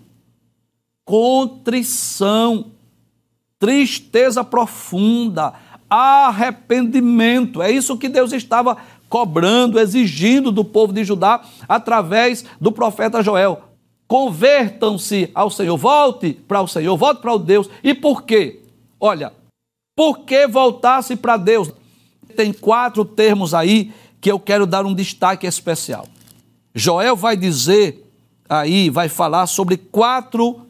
contrição, 1.03 2.67
tristeza 3.57 4.43
profunda, 4.43 5.51
arrependimento. 5.89 7.59
É 7.59 7.71
isso 7.71 7.97
que 7.97 8.07
Deus 8.07 8.31
estava 8.31 8.77
cobrando, 9.09 9.79
exigindo 9.79 10.51
do 10.51 10.63
povo 10.63 10.93
de 10.93 11.03
Judá 11.03 11.41
através 11.67 12.45
do 12.61 12.71
profeta 12.71 13.23
Joel. 13.23 13.63
Convertam-se 14.07 15.31
ao 15.33 15.49
Senhor, 15.49 15.77
volte 15.77 16.33
para 16.33 16.61
o 16.61 16.67
Senhor, 16.67 16.95
volte 16.95 17.19
para 17.19 17.33
o 17.33 17.39
Deus. 17.39 17.67
E 17.83 17.95
por 17.95 18.21
quê? 18.21 18.61
Olha, 18.99 19.33
por 19.95 20.19
que 20.19 20.45
voltar-se 20.45 21.15
para 21.15 21.35
Deus? 21.35 21.71
Tem 22.35 22.53
quatro 22.53 23.03
termos 23.03 23.55
aí 23.55 23.91
que 24.21 24.31
eu 24.31 24.39
quero 24.39 24.67
dar 24.67 24.85
um 24.85 24.93
destaque 24.93 25.47
especial. 25.47 26.05
Joel 26.75 27.15
vai 27.15 27.37
dizer 27.37 28.05
aí, 28.49 28.89
vai 28.89 29.07
falar 29.07 29.47
sobre 29.47 29.77
quatro 29.77 30.61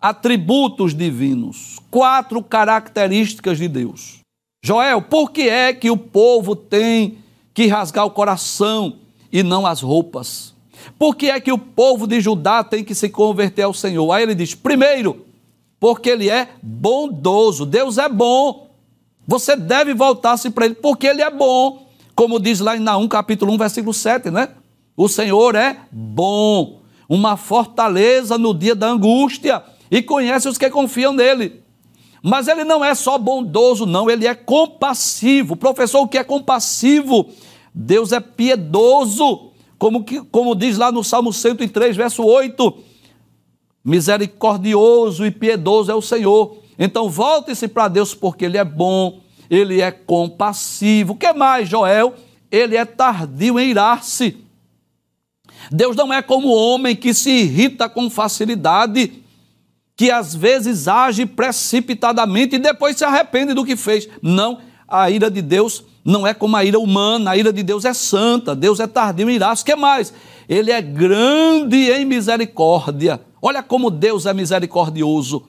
atributos 0.00 0.94
divinos, 0.94 1.78
quatro 1.90 2.42
características 2.42 3.58
de 3.58 3.68
Deus. 3.68 4.20
Joel, 4.64 5.02
por 5.02 5.30
que 5.30 5.42
é 5.42 5.74
que 5.74 5.90
o 5.90 5.96
povo 5.96 6.56
tem 6.56 7.18
que 7.52 7.66
rasgar 7.66 8.06
o 8.06 8.10
coração 8.10 8.96
e 9.30 9.42
não 9.42 9.66
as 9.66 9.82
roupas? 9.82 10.54
Por 10.98 11.14
que 11.14 11.30
é 11.30 11.38
que 11.38 11.52
o 11.52 11.58
povo 11.58 12.06
de 12.06 12.20
Judá 12.20 12.64
tem 12.64 12.82
que 12.82 12.94
se 12.94 13.10
converter 13.10 13.62
ao 13.62 13.74
Senhor? 13.74 14.10
Aí 14.12 14.22
ele 14.22 14.34
diz: 14.34 14.54
primeiro, 14.54 15.26
porque 15.78 16.08
ele 16.08 16.30
é 16.30 16.48
bondoso, 16.62 17.66
Deus 17.66 17.98
é 17.98 18.08
bom. 18.08 18.70
Você 19.26 19.54
deve 19.54 19.92
voltar-se 19.92 20.48
para 20.48 20.64
ele, 20.64 20.74
porque 20.74 21.06
ele 21.06 21.20
é 21.20 21.30
bom 21.30 21.90
como 22.20 22.38
diz 22.38 22.60
lá 22.60 22.76
em 22.76 22.80
Naum 22.80 23.08
capítulo 23.08 23.50
1, 23.54 23.56
versículo 23.56 23.94
7, 23.94 24.30
né? 24.30 24.50
O 24.96 25.08
Senhor 25.08 25.54
é 25.54 25.78
bom, 25.90 26.82
uma 27.08 27.36
fortaleza 27.36 28.36
no 28.36 28.54
dia 28.54 28.74
da 28.74 28.88
angústia 28.88 29.62
e 29.90 30.02
conhece 30.02 30.48
os 30.48 30.58
que 30.58 30.70
confiam 30.70 31.12
nele. 31.12 31.62
Mas 32.22 32.48
ele 32.48 32.64
não 32.64 32.84
é 32.84 32.94
só 32.94 33.16
bondoso, 33.16 33.86
não, 33.86 34.10
ele 34.10 34.26
é 34.26 34.34
compassivo. 34.34 35.56
Professor, 35.56 36.02
o 36.02 36.08
que 36.08 36.18
é 36.18 36.24
compassivo? 36.24 37.28
Deus 37.74 38.12
é 38.12 38.20
piedoso, 38.20 39.52
como, 39.78 40.04
que, 40.04 40.20
como 40.24 40.54
diz 40.54 40.76
lá 40.76 40.92
no 40.92 41.02
Salmo 41.02 41.32
103, 41.32 41.96
verso 41.96 42.22
8. 42.22 42.78
Misericordioso 43.82 45.24
e 45.24 45.30
piedoso 45.30 45.90
é 45.90 45.94
o 45.94 46.02
Senhor. 46.02 46.58
Então 46.78 47.08
volte-se 47.08 47.66
para 47.66 47.88
Deus, 47.88 48.14
porque 48.14 48.44
Ele 48.44 48.58
é 48.58 48.64
bom, 48.64 49.20
ele 49.50 49.80
é 49.80 49.90
compassivo. 49.90 51.12
O 51.12 51.16
que 51.16 51.32
mais, 51.32 51.68
Joel? 51.68 52.14
Ele 52.50 52.76
é 52.76 52.84
tardio 52.84 53.58
em 53.58 53.70
irar-se. 53.70 54.36
Deus 55.70 55.96
não 55.96 56.12
é 56.12 56.22
como 56.22 56.48
o 56.48 56.54
homem 56.54 56.94
que 56.94 57.12
se 57.12 57.30
irrita 57.30 57.88
com 57.88 58.08
facilidade, 58.08 59.12
que 59.96 60.10
às 60.10 60.34
vezes 60.34 60.88
age 60.88 61.26
precipitadamente 61.26 62.56
e 62.56 62.58
depois 62.58 62.96
se 62.96 63.04
arrepende 63.04 63.52
do 63.52 63.64
que 63.64 63.76
fez. 63.76 64.08
Não, 64.22 64.58
a 64.88 65.10
ira 65.10 65.30
de 65.30 65.42
Deus 65.42 65.84
não 66.04 66.26
é 66.26 66.32
como 66.32 66.56
a 66.56 66.64
ira 66.64 66.78
humana, 66.78 67.32
a 67.32 67.36
ira 67.36 67.52
de 67.52 67.62
Deus 67.62 67.84
é 67.84 67.92
santa, 67.92 68.56
Deus 68.56 68.80
é 68.80 68.86
tardio 68.86 69.28
em. 69.28 69.38
O 69.38 69.64
que 69.64 69.76
mais? 69.76 70.12
Ele 70.48 70.72
é 70.72 70.80
grande 70.80 71.90
em 71.90 72.04
misericórdia. 72.04 73.20
Olha 73.42 73.62
como 73.62 73.90
Deus 73.90 74.26
é 74.26 74.32
misericordioso. 74.32 75.48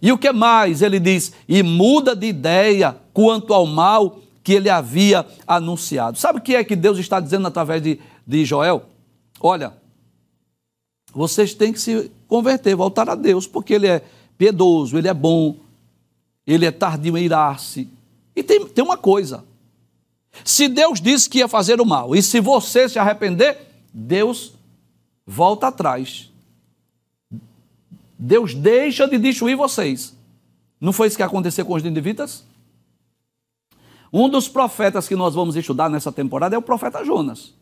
E 0.00 0.10
o 0.10 0.18
que 0.18 0.32
mais? 0.32 0.82
Ele 0.82 0.98
diz: 0.98 1.32
e 1.48 1.62
muda 1.62 2.14
de 2.14 2.26
ideia 2.26 2.96
quanto 3.12 3.52
ao 3.52 3.66
mal 3.66 4.18
que 4.42 4.52
ele 4.52 4.70
havia 4.70 5.26
anunciado. 5.46 6.18
Sabe 6.18 6.38
o 6.38 6.42
que 6.42 6.56
é 6.56 6.64
que 6.64 6.74
Deus 6.74 6.98
está 6.98 7.20
dizendo 7.20 7.46
através 7.46 7.82
de, 7.82 8.00
de 8.26 8.44
Joel? 8.44 8.82
Olha, 9.44 9.74
vocês 11.12 11.52
têm 11.52 11.72
que 11.72 11.80
se 11.80 12.12
converter, 12.28 12.76
voltar 12.76 13.10
a 13.10 13.16
Deus, 13.16 13.44
porque 13.44 13.74
ele 13.74 13.88
é 13.88 14.04
piedoso, 14.38 14.96
ele 14.96 15.08
é 15.08 15.14
bom, 15.14 15.56
ele 16.46 16.64
é 16.64 16.70
tardio 16.70 17.18
em 17.18 17.24
irar-se. 17.24 17.88
E 18.36 18.42
tem, 18.42 18.64
tem 18.66 18.84
uma 18.84 18.96
coisa: 18.96 19.44
se 20.44 20.68
Deus 20.68 21.00
disse 21.00 21.28
que 21.28 21.38
ia 21.38 21.48
fazer 21.48 21.80
o 21.80 21.84
mal, 21.84 22.14
e 22.14 22.22
se 22.22 22.38
você 22.38 22.88
se 22.88 23.00
arrepender, 23.00 23.58
Deus 23.92 24.54
volta 25.26 25.66
atrás. 25.66 26.30
Deus 28.16 28.54
deixa 28.54 29.08
de 29.08 29.18
destruir 29.18 29.56
vocês. 29.56 30.16
Não 30.80 30.92
foi 30.92 31.08
isso 31.08 31.16
que 31.16 31.22
aconteceu 31.24 31.66
com 31.66 31.74
os 31.74 31.82
ninivitas? 31.82 32.44
Um 34.12 34.28
dos 34.28 34.46
profetas 34.48 35.08
que 35.08 35.16
nós 35.16 35.34
vamos 35.34 35.56
estudar 35.56 35.90
nessa 35.90 36.12
temporada 36.12 36.54
é 36.54 36.58
o 36.58 36.62
profeta 36.62 37.04
Jonas. 37.04 37.52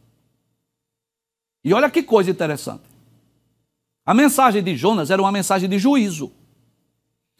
E 1.65 1.75
olha 1.75 1.91
que 1.91 2.03
coisa 2.03 2.31
interessante. 2.31 2.83
A 4.05 4.15
mensagem 4.15 4.63
de 4.63 4.77
Jonas 4.77 5.11
era 5.11 5.21
uma 5.21 5.31
mensagem 5.31 5.69
de 5.69 5.79
juízo. 5.79 6.33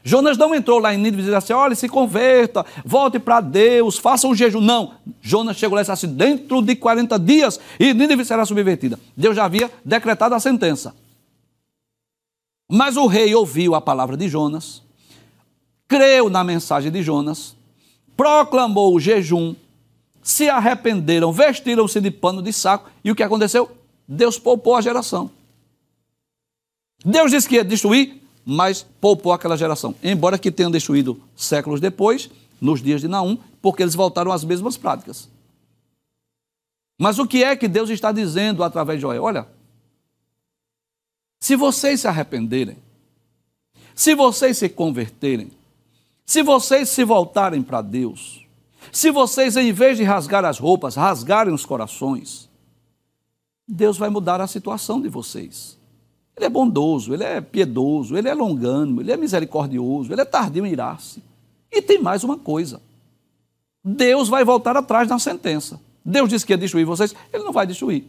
Jonas 0.03 0.39
não 0.39 0.55
entrou 0.55 0.79
lá 0.79 0.95
em 0.95 0.97
Nínive 0.97 1.23
e 1.23 1.25
disse 1.25 1.35
assim: 1.35 1.53
olha, 1.53 1.75
se 1.75 1.89
converta, 1.89 2.65
volte 2.85 3.19
para 3.19 3.41
Deus, 3.41 3.99
faça 3.99 4.27
um 4.27 4.35
jejum. 4.35 4.61
Não. 4.61 4.95
Jonas 5.21 5.57
chegou 5.57 5.75
lá 5.75 5.83
e 5.83 5.85
disse 5.85 5.93
assim: 5.93 6.15
dentro 6.15 6.63
de 6.63 6.75
40 6.77 7.19
dias 7.19 7.61
e 7.79 7.93
Nínive 7.93 8.25
será 8.25 8.45
subvertida. 8.45 8.99
Deus 9.17 9.37
já 9.37 9.45
havia 9.45 9.71
decretado 9.85 10.35
a 10.35 10.41
sentença. 10.41 10.95
Mas 12.69 12.97
o 12.97 13.07
rei 13.07 13.35
ouviu 13.35 13.75
a 13.75 13.81
palavra 13.81 14.17
de 14.17 14.29
Jonas, 14.29 14.83
creu 15.89 16.31
na 16.31 16.45
mensagem 16.45 16.93
de 16.93 17.03
Jonas, 17.03 17.57
proclamou 18.17 18.95
o 18.95 19.01
jejum, 19.01 19.57
se 20.23 20.49
arrependeram, 20.49 21.33
vestiram-se 21.33 22.01
de 22.01 22.13
pano 22.13 22.41
de 22.41 22.53
saco, 22.53 22.89
e 23.03 23.11
o 23.11 23.15
que 23.17 23.25
aconteceu? 23.25 23.80
Deus 24.13 24.41
poupou 24.41 24.75
a 24.75 24.81
geração. 24.81 25.31
Deus 27.05 27.31
disse 27.31 27.49
que 27.49 27.55
ia 27.55 27.65
destruir, 27.65 28.21
mas 28.45 28.83
poupou 29.01 29.33
aquela 29.33 29.57
geração. 29.57 29.95
Embora 30.03 30.37
que 30.37 30.51
tenham 30.51 30.69
destruído 30.69 31.23
séculos 31.37 31.81
depois, 31.81 32.29
nos 32.61 32.83
dias 32.83 33.01
de 33.01 33.07
Naum, 33.07 33.39
porque 33.63 33.85
eles 33.85 33.95
voltaram 33.95 34.33
às 34.33 34.43
mesmas 34.43 34.77
práticas. 34.77 35.29
Mas 36.99 37.21
o 37.21 37.27
que 37.27 37.45
é 37.45 37.55
que 37.55 37.69
Deus 37.69 37.89
está 37.89 38.11
dizendo 38.11 38.65
através 38.65 38.99
de 38.99 39.03
Joel? 39.03 39.23
Olha, 39.23 39.47
se 41.39 41.55
vocês 41.55 42.01
se 42.01 42.09
arrependerem, 42.09 42.77
se 43.95 44.17
vocês 44.17 44.59
se 44.59 44.69
converterem, 44.69 45.53
se 46.27 46.43
vocês 46.43 46.89
se 46.89 47.05
voltarem 47.05 47.63
para 47.63 47.81
Deus, 47.81 48.45
se 48.91 49.13
vocês, 49.13 49.57
em 49.57 49.73
vez 49.73 49.97
de 49.97 50.03
rasgar 50.03 50.45
as 50.45 50.59
roupas, 50.59 50.97
rasgarem 50.97 51.55
os 51.55 51.65
corações, 51.65 52.50
Deus 53.71 53.97
vai 53.97 54.11
mudar 54.11 54.41
a 54.41 54.47
situação 54.47 55.01
de 55.01 55.09
vocês. 55.09 55.79
Ele 56.37 56.47
é 56.47 56.49
bondoso, 56.49 57.15
ele 57.15 57.23
é 57.23 57.41
piedoso, 57.41 58.17
ele 58.17 58.29
é 58.29 58.35
longânimo, 58.35 59.01
ele 59.01 59.13
é 59.13 59.17
misericordioso, 59.17 60.13
ele 60.13 60.21
é 60.21 60.25
tardio 60.25 60.67
em 60.67 60.73
irar-se. 60.73 61.23
E 61.71 61.81
tem 61.81 62.01
mais 62.03 62.25
uma 62.25 62.37
coisa: 62.37 62.81
Deus 63.85 64.29
vai 64.29 64.45
voltar 64.45 64.77
atrás 64.77 65.09
na 65.09 65.19
sentença. 65.19 65.81
Deus 66.05 66.29
disse 66.29 66.45
que 66.45 66.53
ia 66.53 66.59
destruir 66.59 66.85
vocês, 66.85 67.15
ele 67.33 67.45
não 67.45 67.53
vai 67.53 67.67
destruir. 67.67 68.05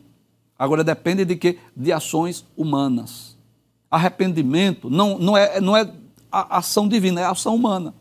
Agora 0.57 0.83
depende 0.83 1.25
de 1.25 1.35
que? 1.35 1.59
De 1.75 1.91
ações 1.91 2.45
humanas. 2.55 3.35
Arrependimento 3.89 4.89
não, 4.89 5.19
não, 5.19 5.35
é, 5.35 5.59
não 5.59 5.75
é 5.75 5.91
ação 6.31 6.87
divina, 6.87 7.21
é 7.21 7.25
ação 7.25 7.55
humana. 7.55 7.93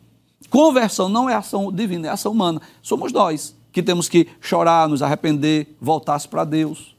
Conversão 0.48 1.08
não 1.08 1.28
é 1.28 1.34
ação 1.34 1.70
divina, 1.72 2.08
é 2.08 2.10
ação 2.10 2.32
humana. 2.32 2.62
Somos 2.80 3.12
nós 3.12 3.54
que 3.72 3.82
temos 3.82 4.08
que 4.08 4.28
chorar, 4.40 4.88
nos 4.88 5.02
arrepender, 5.02 5.76
voltar-se 5.80 6.28
para 6.28 6.44
Deus. 6.44 6.94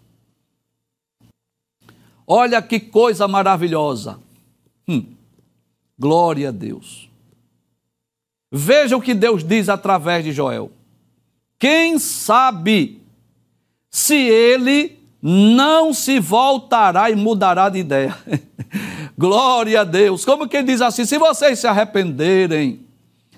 Olha 2.33 2.61
que 2.61 2.79
coisa 2.79 3.27
maravilhosa. 3.27 4.17
Hum. 4.87 5.03
Glória 5.99 6.47
a 6.47 6.51
Deus. 6.53 7.09
Veja 8.49 8.95
o 8.95 9.01
que 9.01 9.13
Deus 9.13 9.43
diz 9.43 9.67
através 9.67 10.23
de 10.23 10.31
Joel. 10.31 10.71
Quem 11.59 11.99
sabe 11.99 13.01
se 13.89 14.15
ele 14.15 14.97
não 15.21 15.93
se 15.93 16.21
voltará 16.21 17.11
e 17.11 17.17
mudará 17.17 17.67
de 17.67 17.79
ideia. 17.79 18.17
Glória 19.17 19.81
a 19.81 19.83
Deus. 19.83 20.23
Como 20.23 20.47
quem 20.47 20.63
diz 20.63 20.79
assim: 20.79 21.03
se 21.03 21.17
vocês 21.17 21.59
se 21.59 21.67
arrependerem, 21.67 22.85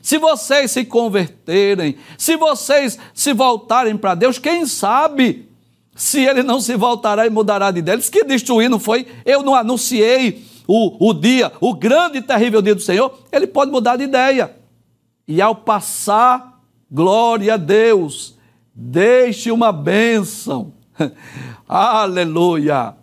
se 0.03 0.19
vocês 0.19 0.69
se 0.69 0.85
converterem, 0.85 1.97
se 2.15 2.37
vocês 2.37 2.99
se 3.11 3.33
voltarem 3.33 3.97
para 3.97 4.13
Deus, 4.13 4.37
quem 4.37 4.67
sabe 4.67 5.49
se 5.95 6.23
ele 6.23 6.43
não 6.43 6.59
se 6.59 6.75
voltará 6.75 7.25
e 7.25 7.29
mudará 7.29 7.71
de 7.71 7.79
ideia? 7.79 7.95
Ele 7.95 7.99
disse 7.99 8.11
que 8.11 8.23
destruir 8.23 8.69
não 8.69 8.79
foi, 8.79 9.07
eu 9.25 9.43
não 9.43 9.53
anunciei 9.53 10.43
o, 10.67 11.09
o 11.09 11.13
dia, 11.13 11.51
o 11.59 11.73
grande 11.73 12.17
e 12.17 12.21
terrível 12.21 12.61
dia 12.61 12.75
do 12.75 12.81
Senhor, 12.81 13.19
ele 13.31 13.47
pode 13.47 13.71
mudar 13.71 13.97
de 13.97 14.03
ideia. 14.03 14.55
E 15.27 15.41
ao 15.41 15.55
passar, 15.55 16.61
glória 16.91 17.53
a 17.53 17.57
Deus, 17.57 18.37
deixe 18.73 19.51
uma 19.51 19.71
bênção. 19.71 20.73
Aleluia. 21.67 22.95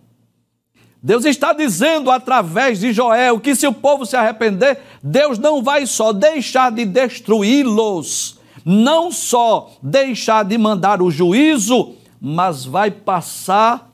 Deus 1.03 1.25
está 1.25 1.55
dizendo 1.55 2.11
através 2.11 2.81
de 2.81 2.93
Joel 2.93 3.41
que 3.41 3.55
se 3.55 3.67
o 3.67 3.73
povo 3.73 4.05
se 4.05 4.17
arrepender, 4.17 4.79
Deus 5.03 5.39
não 5.39 5.63
vai 5.63 5.87
só 5.87 6.13
deixar 6.13 6.71
de 6.71 6.85
destruí-los, 6.85 8.39
não 8.65 9.11
só 9.11 9.71
deixar 9.83 10.45
de 10.45 10.59
mandar 10.59 11.01
o 11.01 11.11
juízo, 11.11 11.95
mas 12.21 12.65
vai 12.65 12.91
passar 12.91 13.91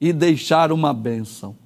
e 0.00 0.12
deixar 0.12 0.70
uma 0.72 0.92
bênção. 0.92 1.56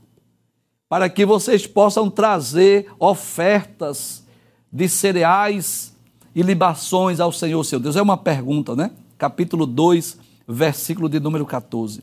Para 0.88 1.09
que 1.09 1.27
vocês 1.27 1.66
possam 1.66 2.09
trazer 2.09 2.88
ofertas 2.98 4.24
de 4.72 4.88
cereais 4.88 5.94
e 6.35 6.42
libações 6.42 7.20
ao 7.20 7.33
Senhor 7.33 7.62
seu 7.64 7.79
Deus. 7.79 7.96
É 7.96 8.03
uma 8.03 8.16
pergunta, 8.16 8.74
né? 8.74 8.90
Capítulo 9.16 9.66
2, 9.66 10.18
versículo 10.46 11.09
de 11.09 11.20
número 11.20 11.46
14. 11.46 12.03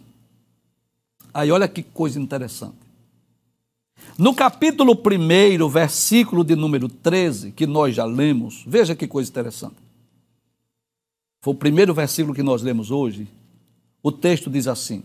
Aí 1.34 1.52
olha 1.52 1.68
que 1.68 1.84
coisa 1.84 2.20
interessante. 2.20 2.76
No 4.18 4.34
capítulo 4.34 4.94
1, 4.94 5.70
versículo 5.70 6.44
de 6.44 6.56
número 6.56 6.90
13, 6.90 7.52
que 7.52 7.68
nós 7.68 7.96
já 7.96 8.06
lemos, 8.06 8.64
veja 8.66 8.96
que 8.96 9.08
coisa 9.08 9.30
interessante. 9.30 9.76
Foi 11.42 11.54
o 11.54 11.58
primeiro 11.58 11.94
versículo 11.94 12.36
que 12.36 12.44
nós 12.44 12.62
lemos 12.62 12.92
hoje. 12.92 13.28
O 14.04 14.12
texto 14.12 14.50
diz 14.50 14.68
assim: 14.68 15.04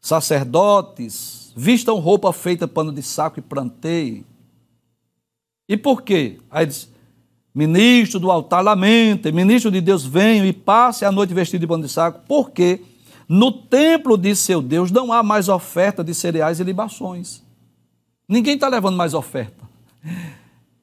Sacerdotes, 0.00 1.52
vistam 1.56 1.98
roupa 1.98 2.32
feita 2.32 2.68
pano 2.68 2.92
de 2.92 3.02
saco 3.02 3.38
e 3.38 3.42
planteiem. 3.42 4.24
E 5.68 5.76
por 5.76 6.02
quê? 6.02 6.38
Aí 6.50 6.66
diz: 6.66 6.88
Ministro 7.54 8.20
do 8.20 8.30
altar, 8.30 8.62
lamentem, 8.62 9.32
ministro 9.32 9.70
de 9.70 9.80
Deus, 9.80 10.04
venham 10.04 10.44
e 10.44 10.52
passe 10.52 11.04
a 11.04 11.10
noite 11.10 11.32
vestido 11.32 11.62
de 11.62 11.66
pano 11.66 11.84
de 11.84 11.88
saco, 11.88 12.20
porque 12.28 12.82
no 13.28 13.50
templo 13.50 14.16
de 14.16 14.36
seu 14.36 14.60
Deus 14.60 14.90
não 14.90 15.12
há 15.12 15.22
mais 15.22 15.48
oferta 15.48 16.04
de 16.04 16.14
cereais 16.14 16.60
e 16.60 16.64
libações. 16.64 17.42
Ninguém 18.28 18.54
está 18.54 18.68
levando 18.68 18.96
mais 18.96 19.14
oferta. 19.14 19.64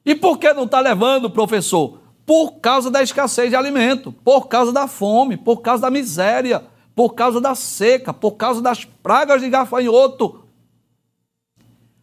E 0.04 0.14
por 0.14 0.38
que 0.38 0.52
não 0.52 0.64
está 0.64 0.80
levando, 0.80 1.30
professor? 1.30 2.00
Por 2.26 2.52
causa 2.52 2.90
da 2.90 3.02
escassez 3.02 3.50
de 3.50 3.56
alimento, 3.56 4.12
por 4.12 4.48
causa 4.48 4.72
da 4.72 4.88
fome, 4.88 5.36
por 5.36 5.62
causa 5.62 5.82
da 5.82 5.90
miséria, 5.90 6.62
por 6.94 7.14
causa 7.14 7.40
da 7.40 7.54
seca, 7.54 8.12
por 8.12 8.32
causa 8.32 8.60
das 8.62 8.84
pragas 8.84 9.40
de 9.40 9.48
gafanhoto. 9.48 10.44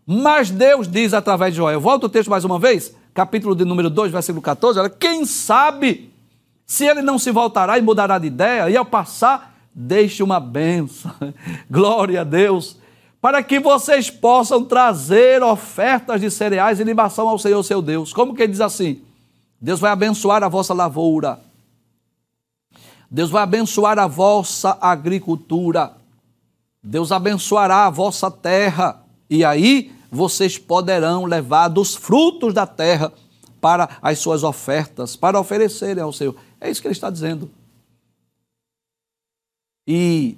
Mas 0.06 0.49
Deus 0.49 0.88
diz 0.88 1.13
através 1.13 1.54
de 1.54 1.58
Joel, 1.58 1.80
volta 1.80 2.08
o 2.08 2.10
texto 2.10 2.30
mais 2.30 2.43
uma 2.43 2.60
vez, 2.60 2.95
capítulo 3.13 3.56
de 3.56 3.63
número 3.63 3.89
2, 3.89 4.12
versículo 4.12 4.41
14, 4.41 4.80
olha, 4.80 4.89
quem 4.89 5.25
sabe 5.25 6.12
se 6.65 6.86
ele 6.86 7.01
não 7.01 7.19
se 7.19 7.32
voltará 7.32 7.77
e 7.77 7.82
mudará 7.82 8.17
de 8.17 8.27
ideia, 8.27 8.69
e 8.69 8.75
ao 8.75 8.86
passar, 8.86 9.56
deixe 9.73 10.23
uma 10.23 10.39
benção. 10.39 11.12
Glória 11.69 12.21
a 12.21 12.23
Deus 12.23 12.82
para 13.21 13.43
que 13.43 13.60
vocês 13.60 14.10
possam 14.10 14.65
trazer 14.65 15.43
ofertas 15.43 16.19
de 16.19 16.32
cereais 16.32 16.80
e 16.80 16.84
libação 16.84 17.30
ao 17.30 17.38
Senhor 17.38 17.62
seu 17.62 17.80
Deus. 17.82 18.12
Como 18.12 18.34
que 18.34 18.41
ele 18.41 18.51
diz 18.51 18.62
assim? 18.62 18.99
Deus 19.62 19.80
vai 19.80 19.91
abençoar 19.91 20.43
a 20.43 20.49
vossa 20.49 20.73
lavoura. 20.73 21.39
Deus 23.13 23.30
vai 23.30 23.43
abençoar 23.43 24.00
a 24.00 24.08
vossa 24.08 24.78
agricultura. 24.80 25.97
Deus 26.82 27.12
abençoará 27.12 27.86
a 27.86 27.89
vossa 27.89 28.32
terra. 28.32 29.04
E 29.30 29.43
aí 29.43 29.93
vocês 30.10 30.58
poderão 30.58 31.26
levar 31.26 31.67
dos 31.67 31.93
frutos 31.93 32.54
da 32.54 32.65
terra 32.65 33.12
para 33.60 33.97
as 34.02 34.17
suas 34.19 34.43
ofertas, 34.43 35.17
para 35.17 35.38
oferecerem 35.38 36.02
ao 36.02 36.13
Senhor. 36.13 36.38
É 36.60 36.71
isso 36.71 36.82
que 36.82 36.88
ele 36.88 36.93
está 36.93 37.10
dizendo. 37.10 37.52
E 39.86 40.38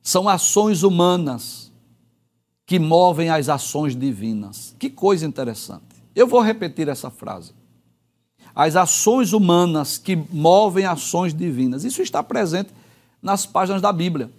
são 0.00 0.28
ações 0.28 0.84
humanas 0.84 1.72
que 2.64 2.78
movem 2.78 3.30
as 3.30 3.48
ações 3.48 3.96
divinas. 3.96 4.76
Que 4.78 4.88
coisa 4.88 5.26
interessante. 5.26 5.82
Eu 6.14 6.28
vou 6.28 6.40
repetir 6.40 6.88
essa 6.88 7.10
frase. 7.10 7.52
As 8.54 8.76
ações 8.76 9.32
humanas 9.32 9.98
que 9.98 10.16
movem 10.16 10.84
ações 10.84 11.34
divinas. 11.34 11.84
Isso 11.84 12.02
está 12.02 12.22
presente 12.22 12.70
nas 13.22 13.46
páginas 13.46 13.80
da 13.80 13.92
Bíblia. 13.92 14.30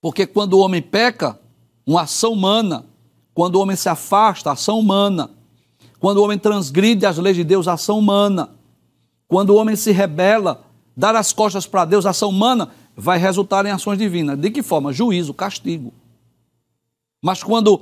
Porque 0.00 0.26
quando 0.26 0.54
o 0.54 0.60
homem 0.60 0.82
peca, 0.82 1.38
uma 1.86 2.02
ação 2.02 2.32
humana. 2.32 2.84
Quando 3.34 3.56
o 3.56 3.60
homem 3.60 3.76
se 3.76 3.88
afasta, 3.88 4.50
ação 4.50 4.78
humana. 4.78 5.30
Quando 6.00 6.18
o 6.18 6.24
homem 6.24 6.38
transgride 6.38 7.06
as 7.06 7.18
leis 7.18 7.36
de 7.36 7.44
Deus, 7.44 7.68
ação 7.68 7.98
humana. 7.98 8.50
Quando 9.26 9.50
o 9.50 9.56
homem 9.56 9.76
se 9.76 9.92
rebela, 9.92 10.64
dar 10.96 11.14
as 11.14 11.32
costas 11.32 11.66
para 11.66 11.84
Deus, 11.84 12.06
ação 12.06 12.30
humana 12.30 12.70
vai 12.96 13.18
resultar 13.18 13.64
em 13.66 13.70
ações 13.70 13.98
divinas. 13.98 14.38
De 14.38 14.50
que 14.50 14.62
forma? 14.62 14.92
Juízo, 14.92 15.34
castigo. 15.34 15.92
Mas 17.22 17.42
quando 17.42 17.80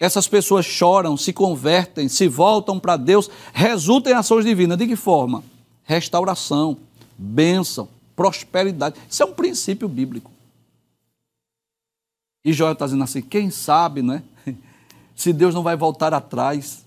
essas 0.00 0.26
pessoas 0.26 0.64
choram, 0.64 1.14
se 1.14 1.30
convertem, 1.30 2.08
se 2.08 2.26
voltam 2.26 2.80
para 2.80 2.96
Deus, 2.96 3.30
resulta 3.52 4.08
em 4.08 4.14
ações 4.14 4.46
divinas. 4.46 4.78
De 4.78 4.86
que 4.86 4.96
forma? 4.96 5.44
Restauração, 5.84 6.78
bênção, 7.18 7.86
prosperidade. 8.16 8.98
Isso 9.08 9.22
é 9.22 9.26
um 9.26 9.34
princípio 9.34 9.86
bíblico. 9.86 10.30
E 12.42 12.50
Joel 12.54 12.72
está 12.72 12.86
dizendo 12.86 13.04
assim: 13.04 13.20
quem 13.20 13.50
sabe, 13.50 14.00
né? 14.00 14.22
Se 15.14 15.34
Deus 15.34 15.54
não 15.54 15.62
vai 15.62 15.76
voltar 15.76 16.14
atrás. 16.14 16.82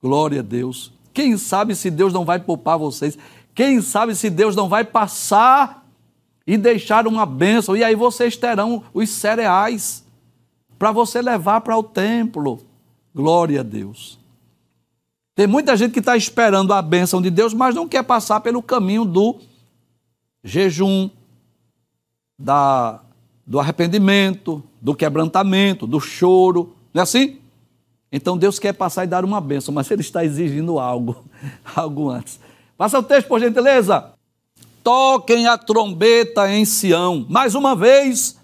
Glória 0.00 0.38
a 0.38 0.42
Deus. 0.42 0.92
Quem 1.12 1.36
sabe 1.36 1.74
se 1.74 1.90
Deus 1.90 2.12
não 2.12 2.24
vai 2.24 2.38
poupar 2.38 2.78
vocês? 2.78 3.18
Quem 3.54 3.82
sabe 3.82 4.14
se 4.14 4.30
Deus 4.30 4.56
não 4.56 4.68
vai 4.68 4.82
passar 4.84 5.86
e 6.46 6.56
deixar 6.56 7.06
uma 7.06 7.26
bênção, 7.26 7.76
e 7.76 7.84
aí 7.84 7.94
vocês 7.94 8.34
terão 8.36 8.82
os 8.94 9.10
cereais 9.10 10.04
para 10.80 10.92
você 10.92 11.20
levar 11.20 11.60
para 11.60 11.76
o 11.76 11.82
templo. 11.82 12.58
Glória 13.14 13.60
a 13.60 13.62
Deus. 13.62 14.18
Tem 15.34 15.46
muita 15.46 15.76
gente 15.76 15.92
que 15.92 15.98
está 15.98 16.16
esperando 16.16 16.72
a 16.72 16.80
bênção 16.80 17.20
de 17.20 17.28
Deus, 17.28 17.52
mas 17.52 17.74
não 17.74 17.86
quer 17.86 18.02
passar 18.02 18.40
pelo 18.40 18.62
caminho 18.62 19.04
do 19.04 19.36
jejum, 20.42 21.10
da, 22.38 22.98
do 23.46 23.60
arrependimento, 23.60 24.62
do 24.80 24.94
quebrantamento, 24.94 25.86
do 25.86 26.00
choro. 26.00 26.74
Não 26.94 27.00
é 27.00 27.02
assim? 27.02 27.36
Então 28.10 28.38
Deus 28.38 28.58
quer 28.58 28.72
passar 28.72 29.04
e 29.04 29.06
dar 29.06 29.22
uma 29.22 29.38
bênção, 29.38 29.74
mas 29.74 29.90
Ele 29.90 30.00
está 30.00 30.24
exigindo 30.24 30.78
algo, 30.78 31.22
algo 31.76 32.08
antes. 32.08 32.40
Passa 32.78 32.98
o 32.98 33.02
texto, 33.02 33.28
por 33.28 33.38
gentileza 33.38 34.14
toquem 34.82 35.46
a 35.46 35.58
trombeta 35.58 36.50
em 36.50 36.64
Sião. 36.64 37.26
Mais 37.28 37.54
uma 37.54 37.76
vez, 37.76 38.39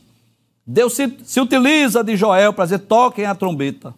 Deus 0.67 0.95
se, 0.95 1.17
se 1.23 1.41
utiliza 1.41 2.03
de 2.03 2.17
Joel 2.17 2.53
para 2.53 2.65
dizer: 2.65 2.81
toquem 2.81 3.25
a 3.25 3.35
trombeta. 3.35 3.95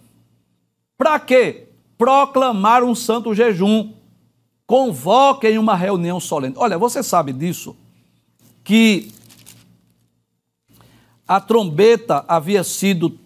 Para 0.99 1.19
quê? 1.19 1.69
Proclamar 1.97 2.85
um 2.85 2.95
santo 2.95 3.35
jejum. 3.35 3.93
Convoquem 4.67 5.57
uma 5.57 5.75
reunião 5.75 6.21
solene. 6.21 6.55
Olha, 6.59 6.77
você 6.77 7.03
sabe 7.03 7.33
disso, 7.33 7.75
que 8.63 9.11
a 11.27 11.41
trombeta 11.41 12.23
havia 12.29 12.63
sido 12.63 13.19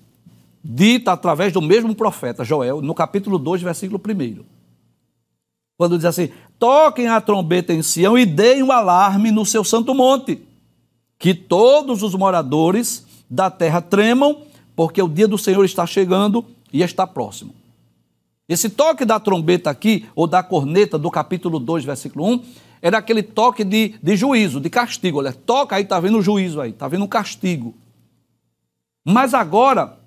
dita 0.62 1.10
através 1.12 1.52
do 1.52 1.60
mesmo 1.60 1.96
profeta, 1.96 2.44
Joel, 2.44 2.80
no 2.80 2.94
capítulo 2.94 3.38
2, 3.40 3.62
versículo 3.62 4.00
1. 4.00 4.44
Quando 5.76 5.96
diz 5.96 6.04
assim: 6.04 6.30
toquem 6.60 7.08
a 7.08 7.20
trombeta 7.20 7.72
em 7.72 7.82
Sião 7.82 8.16
e 8.16 8.24
deem 8.24 8.62
um 8.62 8.70
alarme 8.70 9.32
no 9.32 9.44
seu 9.44 9.64
santo 9.64 9.92
monte, 9.92 10.40
que 11.18 11.34
todos 11.34 12.04
os 12.04 12.14
moradores 12.14 13.04
da 13.32 13.50
terra 13.50 13.80
tremam, 13.80 14.42
porque 14.76 15.00
o 15.00 15.08
dia 15.08 15.26
do 15.26 15.38
Senhor 15.38 15.64
está 15.64 15.86
chegando 15.86 16.44
e 16.70 16.82
está 16.82 17.06
próximo. 17.06 17.54
Esse 18.46 18.68
toque 18.68 19.06
da 19.06 19.18
trombeta 19.18 19.70
aqui, 19.70 20.06
ou 20.14 20.26
da 20.26 20.42
corneta, 20.42 20.98
do 20.98 21.10
capítulo 21.10 21.58
2, 21.58 21.82
versículo 21.82 22.26
1, 22.26 22.44
era 22.82 22.98
aquele 22.98 23.22
toque 23.22 23.64
de, 23.64 23.94
de 24.02 24.16
juízo, 24.16 24.60
de 24.60 24.68
castigo. 24.68 25.18
Olha, 25.18 25.32
toca 25.32 25.76
aí, 25.76 25.82
está 25.82 25.98
vendo 25.98 26.18
o 26.18 26.22
juízo 26.22 26.60
aí, 26.60 26.72
está 26.72 26.86
vendo 26.86 27.04
um 27.04 27.08
castigo. 27.08 27.74
Mas 29.02 29.32
agora, 29.32 29.98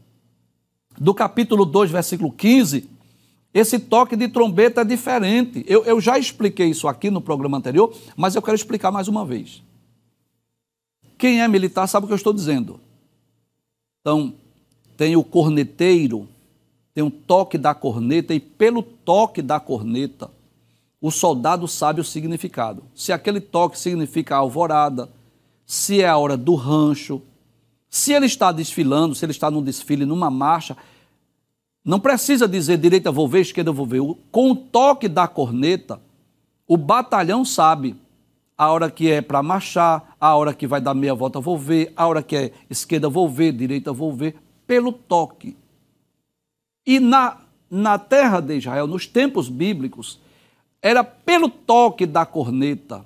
do 0.95 1.11
capítulo 1.11 1.65
2, 1.65 1.89
versículo 1.89 2.31
15, 2.31 2.88
esse 3.51 3.79
toque 3.79 4.15
de 4.15 4.27
trombeta 4.27 4.81
é 4.81 4.85
diferente. 4.85 5.65
Eu, 5.67 5.83
eu 5.83 5.99
já 5.99 6.19
expliquei 6.19 6.67
isso 6.67 6.88
aqui 6.88 7.09
no 7.09 7.21
programa 7.21 7.57
anterior, 7.57 7.91
mas 8.15 8.35
eu 8.35 8.41
quero 8.43 8.55
explicar 8.55 8.91
mais 8.91 9.07
uma 9.07 9.25
vez. 9.25 9.63
Quem 11.17 11.41
é 11.41 11.47
militar 11.47 11.88
sabe 11.88 12.03
o 12.03 12.07
que 12.07 12.13
eu 12.13 12.17
estou 12.17 12.33
dizendo. 12.33 12.85
Então, 14.06 14.36
tem 14.96 15.15
o 15.15 15.24
corneteiro, 15.24 16.30
tem 16.94 17.04
um 17.04 17.10
toque 17.10 17.58
da 17.58 17.74
corneta, 17.74 18.36
e 18.36 18.39
pelo 18.39 18.84
toque 18.84 19.41
da 19.41 19.60
corneta, 19.60 20.30
o 21.02 21.10
soldado 21.10 21.68
sabe 21.68 22.02
o 22.02 22.04
significado. 22.04 22.84
Se 22.94 23.12
aquele 23.12 23.41
toque 23.41 23.80
significa 23.80 24.36
alvorada, 24.36 25.10
se 25.65 26.04
é 26.04 26.08
a 26.08 26.18
hora 26.18 26.38
do 26.38 26.54
rancho, 26.54 27.20
se 27.89 28.13
ele 28.13 28.28
está 28.28 28.52
desfilando, 28.52 29.15
se 29.15 29.26
ele 29.26 29.32
está 29.32 29.50
num 29.50 29.63
desfile, 29.63 30.06
numa 30.06 30.30
marcha, 30.30 30.78
não 31.84 32.00
precisa 32.00 32.48
dizer 32.48 32.78
direita 32.78 33.12
vou 33.12 33.28
ver, 33.28 33.41
esquerda 33.41 33.72
vou 33.72 33.88
ver. 33.88 34.02
Com 34.32 34.52
o 34.52 34.56
toque 34.56 35.08
da 35.08 35.28
corneta, 35.28 36.00
o 36.68 36.78
batalhão 36.78 37.44
sabe 37.44 37.96
a 38.58 38.72
hora 38.72 38.89
que 38.89 39.12
é 39.12 39.22
para 39.22 39.44
marchar, 39.44 40.15
a 40.20 40.36
hora 40.36 40.54
que 40.54 40.65
vai 40.65 40.80
dar 40.80 40.94
meia 40.94 41.13
volta 41.13 41.39
vou 41.39 41.58
ver, 41.58 41.91
a 41.96 42.08
hora 42.08 42.24
que 42.24 42.36
é 42.36 42.52
esquerda 42.70 43.10
vou 43.10 43.28
ver, 43.28 43.52
direita 43.52 43.91
vou 43.91 44.13
ver, 44.13 44.36
pelo 44.65 44.91
toque. 44.91 45.56
E 46.86 47.00
na, 47.00 47.38
na 47.70 47.98
terra 47.98 48.39
de 48.39 48.58
Israel, 48.58 48.88
nos 48.88 49.08
tempos 49.08 49.50
bíblicos, 49.50 50.20
era 50.82 51.04
pelo 51.04 51.50
toque 51.50 52.06
da 52.06 52.26
corneta 52.26 53.06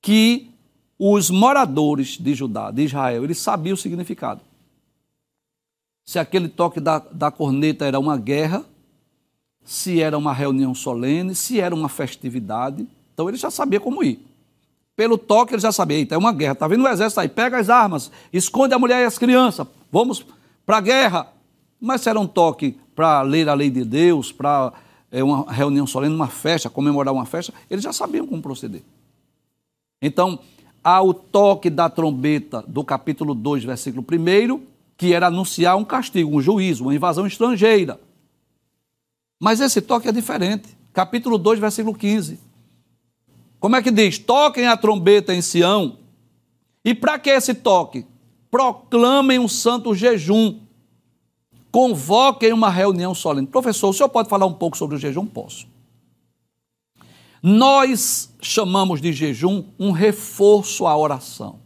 que 0.00 0.50
os 0.98 1.30
moradores 1.30 2.16
de 2.16 2.34
Judá, 2.34 2.70
de 2.70 2.82
Israel, 2.82 3.24
eles 3.24 3.38
sabiam 3.38 3.74
o 3.74 3.76
significado. 3.76 4.40
Se 6.04 6.18
aquele 6.18 6.48
toque 6.48 6.80
da, 6.80 6.98
da 6.98 7.30
corneta 7.30 7.84
era 7.84 7.98
uma 7.98 8.16
guerra, 8.16 8.64
se 9.62 10.00
era 10.00 10.16
uma 10.16 10.32
reunião 10.32 10.74
solene, 10.74 11.34
se 11.34 11.60
era 11.60 11.74
uma 11.74 11.88
festividade, 11.88 12.88
então 13.12 13.28
ele 13.28 13.36
já 13.36 13.50
sabia 13.50 13.78
como 13.78 14.02
ir. 14.02 14.27
Pelo 14.98 15.16
toque 15.16 15.54
ele 15.54 15.62
já 15.62 15.70
sabia, 15.70 15.96
eita, 15.96 16.16
é 16.16 16.18
uma 16.18 16.32
guerra, 16.32 16.54
está 16.54 16.66
vindo 16.66 16.82
o 16.82 16.88
exército 16.88 17.20
aí, 17.20 17.28
pega 17.28 17.56
as 17.56 17.70
armas, 17.70 18.10
esconde 18.32 18.74
a 18.74 18.80
mulher 18.80 19.00
e 19.00 19.04
as 19.04 19.16
crianças, 19.16 19.64
vamos 19.92 20.26
para 20.66 20.78
a 20.78 20.80
guerra. 20.80 21.28
Mas 21.80 22.00
se 22.00 22.10
era 22.10 22.18
um 22.18 22.26
toque 22.26 22.76
para 22.96 23.22
ler 23.22 23.48
a 23.48 23.54
lei 23.54 23.70
de 23.70 23.84
Deus, 23.84 24.32
para 24.32 24.72
é, 25.12 25.22
uma 25.22 25.52
reunião 25.52 25.86
solene, 25.86 26.12
uma 26.12 26.26
festa, 26.26 26.68
comemorar 26.68 27.14
uma 27.14 27.24
festa, 27.24 27.54
eles 27.70 27.84
já 27.84 27.92
sabiam 27.92 28.26
como 28.26 28.42
proceder. 28.42 28.82
Então, 30.02 30.40
ao 30.82 31.14
toque 31.14 31.70
da 31.70 31.88
trombeta 31.88 32.64
do 32.66 32.82
capítulo 32.82 33.36
2, 33.36 33.62
versículo 33.62 34.04
1, 34.04 34.60
que 34.96 35.12
era 35.12 35.28
anunciar 35.28 35.76
um 35.76 35.84
castigo, 35.84 36.36
um 36.36 36.42
juízo, 36.42 36.82
uma 36.82 36.94
invasão 36.96 37.24
estrangeira. 37.24 38.00
Mas 39.38 39.60
esse 39.60 39.80
toque 39.80 40.08
é 40.08 40.12
diferente. 40.12 40.76
Capítulo 40.92 41.38
2, 41.38 41.60
versículo 41.60 41.96
15. 41.96 42.47
Como 43.60 43.76
é 43.76 43.82
que 43.82 43.90
diz? 43.90 44.18
Toquem 44.18 44.66
a 44.66 44.76
trombeta 44.76 45.34
em 45.34 45.42
Sião. 45.42 45.98
E 46.84 46.94
para 46.94 47.18
que 47.18 47.30
esse 47.30 47.54
toque? 47.54 48.06
Proclamem 48.50 49.38
um 49.38 49.48
santo 49.48 49.94
jejum. 49.94 50.60
Convoquem 51.70 52.52
uma 52.52 52.70
reunião 52.70 53.14
solene. 53.14 53.46
Professor, 53.46 53.88
o 53.88 53.92
senhor 53.92 54.08
pode 54.08 54.28
falar 54.28 54.46
um 54.46 54.54
pouco 54.54 54.76
sobre 54.76 54.96
o 54.96 54.98
jejum? 54.98 55.26
Posso. 55.26 55.66
Nós 57.42 58.34
chamamos 58.40 59.00
de 59.00 59.12
jejum 59.12 59.64
um 59.78 59.90
reforço 59.90 60.86
à 60.86 60.96
oração. 60.96 61.60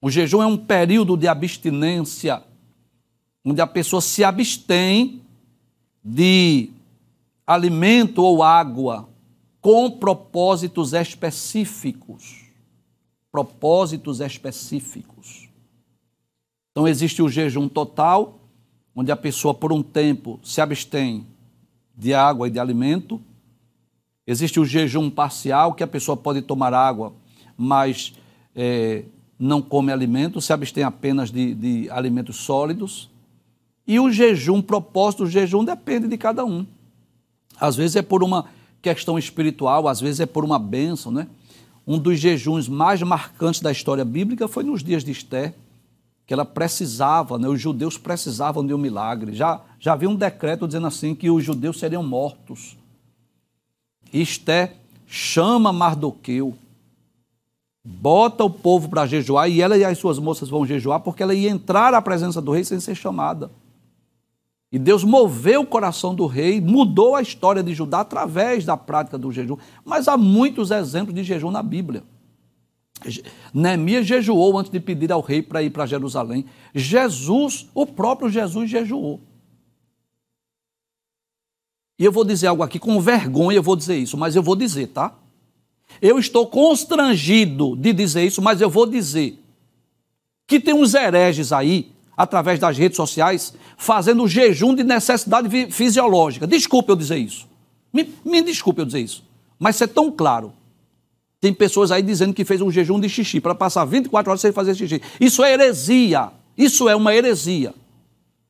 O 0.00 0.10
jejum 0.10 0.42
é 0.42 0.46
um 0.46 0.56
período 0.56 1.16
de 1.16 1.28
abstinência, 1.28 2.42
onde 3.44 3.60
a 3.60 3.66
pessoa 3.66 4.02
se 4.02 4.24
abstém 4.24 5.22
de 6.02 6.70
alimento 7.46 8.22
ou 8.22 8.42
água 8.42 9.08
com 9.64 9.90
propósitos 9.90 10.92
específicos. 10.92 12.44
Propósitos 13.32 14.20
específicos. 14.20 15.48
Então, 16.70 16.86
existe 16.86 17.22
o 17.22 17.30
jejum 17.30 17.66
total, 17.66 18.38
onde 18.94 19.10
a 19.10 19.16
pessoa, 19.16 19.54
por 19.54 19.72
um 19.72 19.82
tempo, 19.82 20.38
se 20.44 20.60
abstém 20.60 21.26
de 21.96 22.12
água 22.12 22.46
e 22.46 22.50
de 22.50 22.58
alimento 22.60 23.18
Existe 24.26 24.58
o 24.58 24.64
jejum 24.64 25.10
parcial, 25.10 25.74
que 25.74 25.82
a 25.82 25.86
pessoa 25.86 26.16
pode 26.16 26.40
tomar 26.40 26.72
água, 26.72 27.12
mas 27.56 28.14
é, 28.54 29.04
não 29.38 29.60
come 29.60 29.92
alimento, 29.92 30.40
se 30.40 30.52
abstém 30.52 30.82
apenas 30.82 31.30
de, 31.30 31.54
de 31.54 31.90
alimentos 31.90 32.36
sólidos. 32.36 33.10
E 33.86 34.00
o 34.00 34.10
jejum, 34.10 34.62
propósito 34.62 35.24
do 35.24 35.30
jejum 35.30 35.62
depende 35.62 36.08
de 36.08 36.16
cada 36.16 36.42
um. 36.42 36.66
Às 37.60 37.76
vezes 37.76 37.96
é 37.96 38.02
por 38.02 38.22
uma 38.24 38.46
questão 38.84 39.18
espiritual, 39.18 39.88
às 39.88 40.00
vezes 40.00 40.20
é 40.20 40.26
por 40.26 40.44
uma 40.44 40.58
bênção, 40.58 41.10
né? 41.10 41.26
Um 41.86 41.98
dos 41.98 42.20
jejuns 42.20 42.68
mais 42.68 43.02
marcantes 43.02 43.60
da 43.60 43.72
história 43.72 44.04
bíblica 44.04 44.46
foi 44.46 44.62
nos 44.62 44.82
dias 44.82 45.02
de 45.02 45.10
Esther, 45.10 45.54
que 46.26 46.32
ela 46.32 46.44
precisava, 46.44 47.38
né? 47.38 47.48
os 47.48 47.60
judeus 47.60 47.98
precisavam 47.98 48.66
de 48.66 48.72
um 48.72 48.78
milagre. 48.78 49.34
Já, 49.34 49.60
já 49.78 49.92
havia 49.92 50.08
um 50.08 50.14
decreto 50.14 50.66
dizendo 50.66 50.86
assim 50.86 51.14
que 51.14 51.30
os 51.30 51.44
judeus 51.44 51.78
seriam 51.78 52.02
mortos 52.02 52.76
Esté 54.12 54.74
chama 55.06 55.72
Mardoqueu, 55.72 56.54
bota 57.84 58.44
o 58.44 58.50
povo 58.50 58.88
para 58.88 59.06
jejuar 59.06 59.50
e 59.50 59.60
ela 59.60 59.76
e 59.76 59.84
as 59.84 59.98
suas 59.98 60.18
moças 60.18 60.48
vão 60.48 60.66
jejuar 60.66 61.00
porque 61.00 61.22
ela 61.22 61.34
ia 61.34 61.50
entrar 61.50 61.92
à 61.92 62.00
presença 62.00 62.40
do 62.40 62.52
rei 62.52 62.64
sem 62.64 62.80
ser 62.80 62.94
chamada. 62.94 63.50
E 64.74 64.78
Deus 64.80 65.04
moveu 65.04 65.60
o 65.60 65.66
coração 65.66 66.16
do 66.16 66.26
rei, 66.26 66.60
mudou 66.60 67.14
a 67.14 67.22
história 67.22 67.62
de 67.62 67.72
Judá 67.72 68.00
através 68.00 68.64
da 68.64 68.76
prática 68.76 69.16
do 69.16 69.30
jejum. 69.30 69.56
Mas 69.84 70.08
há 70.08 70.16
muitos 70.16 70.72
exemplos 70.72 71.14
de 71.14 71.22
jejum 71.22 71.52
na 71.52 71.62
Bíblia. 71.62 72.02
Neemias 73.54 74.04
jejuou 74.04 74.58
antes 74.58 74.72
de 74.72 74.80
pedir 74.80 75.12
ao 75.12 75.20
rei 75.20 75.42
para 75.42 75.62
ir 75.62 75.70
para 75.70 75.86
Jerusalém. 75.86 76.44
Jesus, 76.74 77.68
o 77.72 77.86
próprio 77.86 78.28
Jesus 78.28 78.68
jejuou. 78.68 79.20
E 81.96 82.04
eu 82.04 82.10
vou 82.10 82.24
dizer 82.24 82.48
algo 82.48 82.64
aqui 82.64 82.80
com 82.80 83.00
vergonha, 83.00 83.56
eu 83.56 83.62
vou 83.62 83.76
dizer 83.76 83.96
isso, 83.96 84.18
mas 84.18 84.34
eu 84.34 84.42
vou 84.42 84.56
dizer, 84.56 84.88
tá? 84.88 85.14
Eu 86.02 86.18
estou 86.18 86.48
constrangido 86.48 87.76
de 87.76 87.92
dizer 87.92 88.24
isso, 88.24 88.42
mas 88.42 88.60
eu 88.60 88.68
vou 88.68 88.86
dizer 88.86 89.40
que 90.48 90.58
tem 90.58 90.74
uns 90.74 90.94
hereges 90.94 91.52
aí, 91.52 91.93
através 92.16 92.58
das 92.58 92.76
redes 92.76 92.96
sociais, 92.96 93.54
fazendo 93.76 94.26
jejum 94.28 94.74
de 94.74 94.84
necessidade 94.84 95.48
fisiológica. 95.70 96.46
Desculpe 96.46 96.90
eu 96.90 96.96
dizer 96.96 97.16
isso. 97.16 97.46
Me, 97.92 98.12
me 98.24 98.42
desculpe 98.42 98.80
eu 98.80 98.86
dizer 98.86 99.00
isso. 99.00 99.24
Mas 99.58 99.76
ser 99.76 99.88
tão 99.88 100.10
claro. 100.10 100.52
Tem 101.40 101.52
pessoas 101.52 101.90
aí 101.90 102.02
dizendo 102.02 102.32
que 102.32 102.44
fez 102.44 102.60
um 102.60 102.70
jejum 102.70 102.98
de 102.98 103.08
xixi 103.08 103.40
para 103.40 103.54
passar 103.54 103.84
24 103.84 104.30
horas 104.30 104.40
sem 104.40 104.52
fazer 104.52 104.74
xixi. 104.74 105.02
Isso 105.20 105.44
é 105.44 105.52
heresia. 105.52 106.30
Isso 106.56 106.88
é 106.88 106.96
uma 106.96 107.14
heresia. 107.14 107.74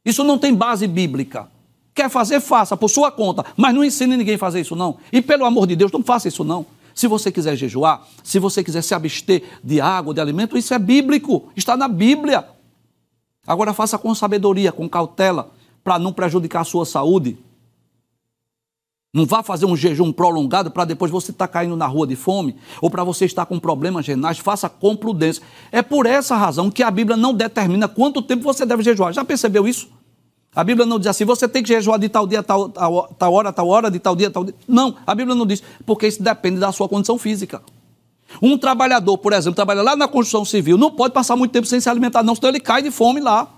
Isso 0.05 0.23
não 0.23 0.39
tem 0.39 0.55
base 0.55 0.87
bíblica. 0.87 1.49
Quer 1.95 2.11
fazer, 2.11 2.41
faça, 2.41 2.77
por 2.77 2.89
sua 2.89 3.11
conta. 3.11 3.45
Mas 3.57 3.75
não 3.75 3.85
ensine 3.85 4.17
ninguém 4.17 4.35
a 4.35 4.39
fazer 4.39 4.61
isso, 4.61 4.77
não. 4.77 4.99
E 5.13 5.23
pelo 5.23 5.45
amor 5.45 5.67
de 5.67 5.77
Deus, 5.77 5.91
não 5.93 6.03
faça 6.03 6.29
isso, 6.29 6.45
não. 6.45 6.67
Se 6.95 7.09
você 7.09 7.33
quiser 7.33 7.57
jejuar, 7.57 8.07
se 8.23 8.39
você 8.39 8.63
quiser 8.63 8.83
se 8.83 8.95
abster 8.95 9.43
de 9.63 9.81
água, 9.81 10.15
de 10.15 10.21
alimento, 10.21 10.57
isso 10.57 10.73
é 10.73 10.79
bíblico, 10.79 11.49
está 11.57 11.77
na 11.77 11.89
Bíblia. 11.89 12.45
Agora 13.47 13.75
faça 13.75 13.99
com 13.99 14.15
sabedoria, 14.15 14.73
com 14.73 14.89
cautela, 14.89 15.51
para 15.83 15.99
não 15.99 16.13
prejudicar 16.13 16.61
a 16.61 16.65
sua 16.65 16.87
saúde. 16.87 17.39
Não 19.13 19.25
vá 19.25 19.45
fazer 19.45 19.65
um 19.65 19.77
jejum 19.77 20.11
prolongado 20.11 20.73
para 20.73 20.85
depois 20.85 21.09
você 21.09 21.31
estar 21.31 21.47
tá 21.47 21.53
caindo 21.53 21.77
na 21.77 21.87
rua 21.87 22.05
de 22.05 22.17
fome 22.17 22.57
ou 22.83 22.91
para 22.91 23.05
você 23.05 23.25
estar 23.25 23.47
com 23.47 23.61
problemas 23.61 24.05
renais. 24.05 24.39
Faça 24.39 24.69
com 24.69 24.97
prudência. 24.97 25.41
É 25.71 25.83
por 25.83 26.05
essa 26.05 26.35
razão 26.35 26.69
que 26.69 26.83
a 26.83 26.91
Bíblia 26.91 27.17
não 27.17 27.33
determina 27.33 27.87
quanto 27.87 28.21
tempo 28.21 28.43
você 28.43 28.67
deve 28.67 28.83
jejuar. 28.83 29.13
Já 29.13 29.25
percebeu 29.25 29.69
isso? 29.69 29.89
A 30.53 30.65
Bíblia 30.65 30.85
não 30.85 30.99
diz 30.99 31.09
assim, 31.09 31.25
você 31.25 31.49
tem 31.49 31.63
que 31.63 31.69
jejuar 31.69 31.99
de 31.99 32.09
tal 32.09 32.27
dia, 32.27 32.43
tal, 32.43 32.69
tal, 32.69 33.09
tal 33.17 33.33
hora, 33.33 33.53
tal 33.53 33.69
hora, 33.69 33.91
de 33.91 34.01
tal 34.01 34.17
dia, 34.17 34.31
tal 34.31 34.45
dia. 34.45 34.55
Não, 34.67 34.97
a 35.07 35.15
Bíblia 35.15 35.35
não 35.35 35.47
diz, 35.47 35.63
porque 35.87 36.07
isso 36.07 36.23
depende 36.23 36.59
da 36.59 36.73
sua 36.73 36.89
condição 36.89 37.19
física. 37.19 37.61
Um 38.43 38.59
trabalhador, 38.59 39.19
por 39.19 39.33
exemplo, 39.33 39.55
trabalha 39.55 39.83
lá 39.83 39.97
na 39.97 40.09
construção 40.09 40.45
civil, 40.45 40.77
não 40.77 40.91
pode 40.91 41.15
passar 41.15 41.37
muito 41.37 41.53
tempo 41.53 41.67
sem 41.67 41.81
se 41.81 41.89
alimentar, 41.89 42.23
não, 42.23 42.35
senão 42.35 42.49
ele 42.49 42.61
cai 42.61 42.83
de 42.83 42.91
fome 42.91 43.21
lá. 43.21 43.49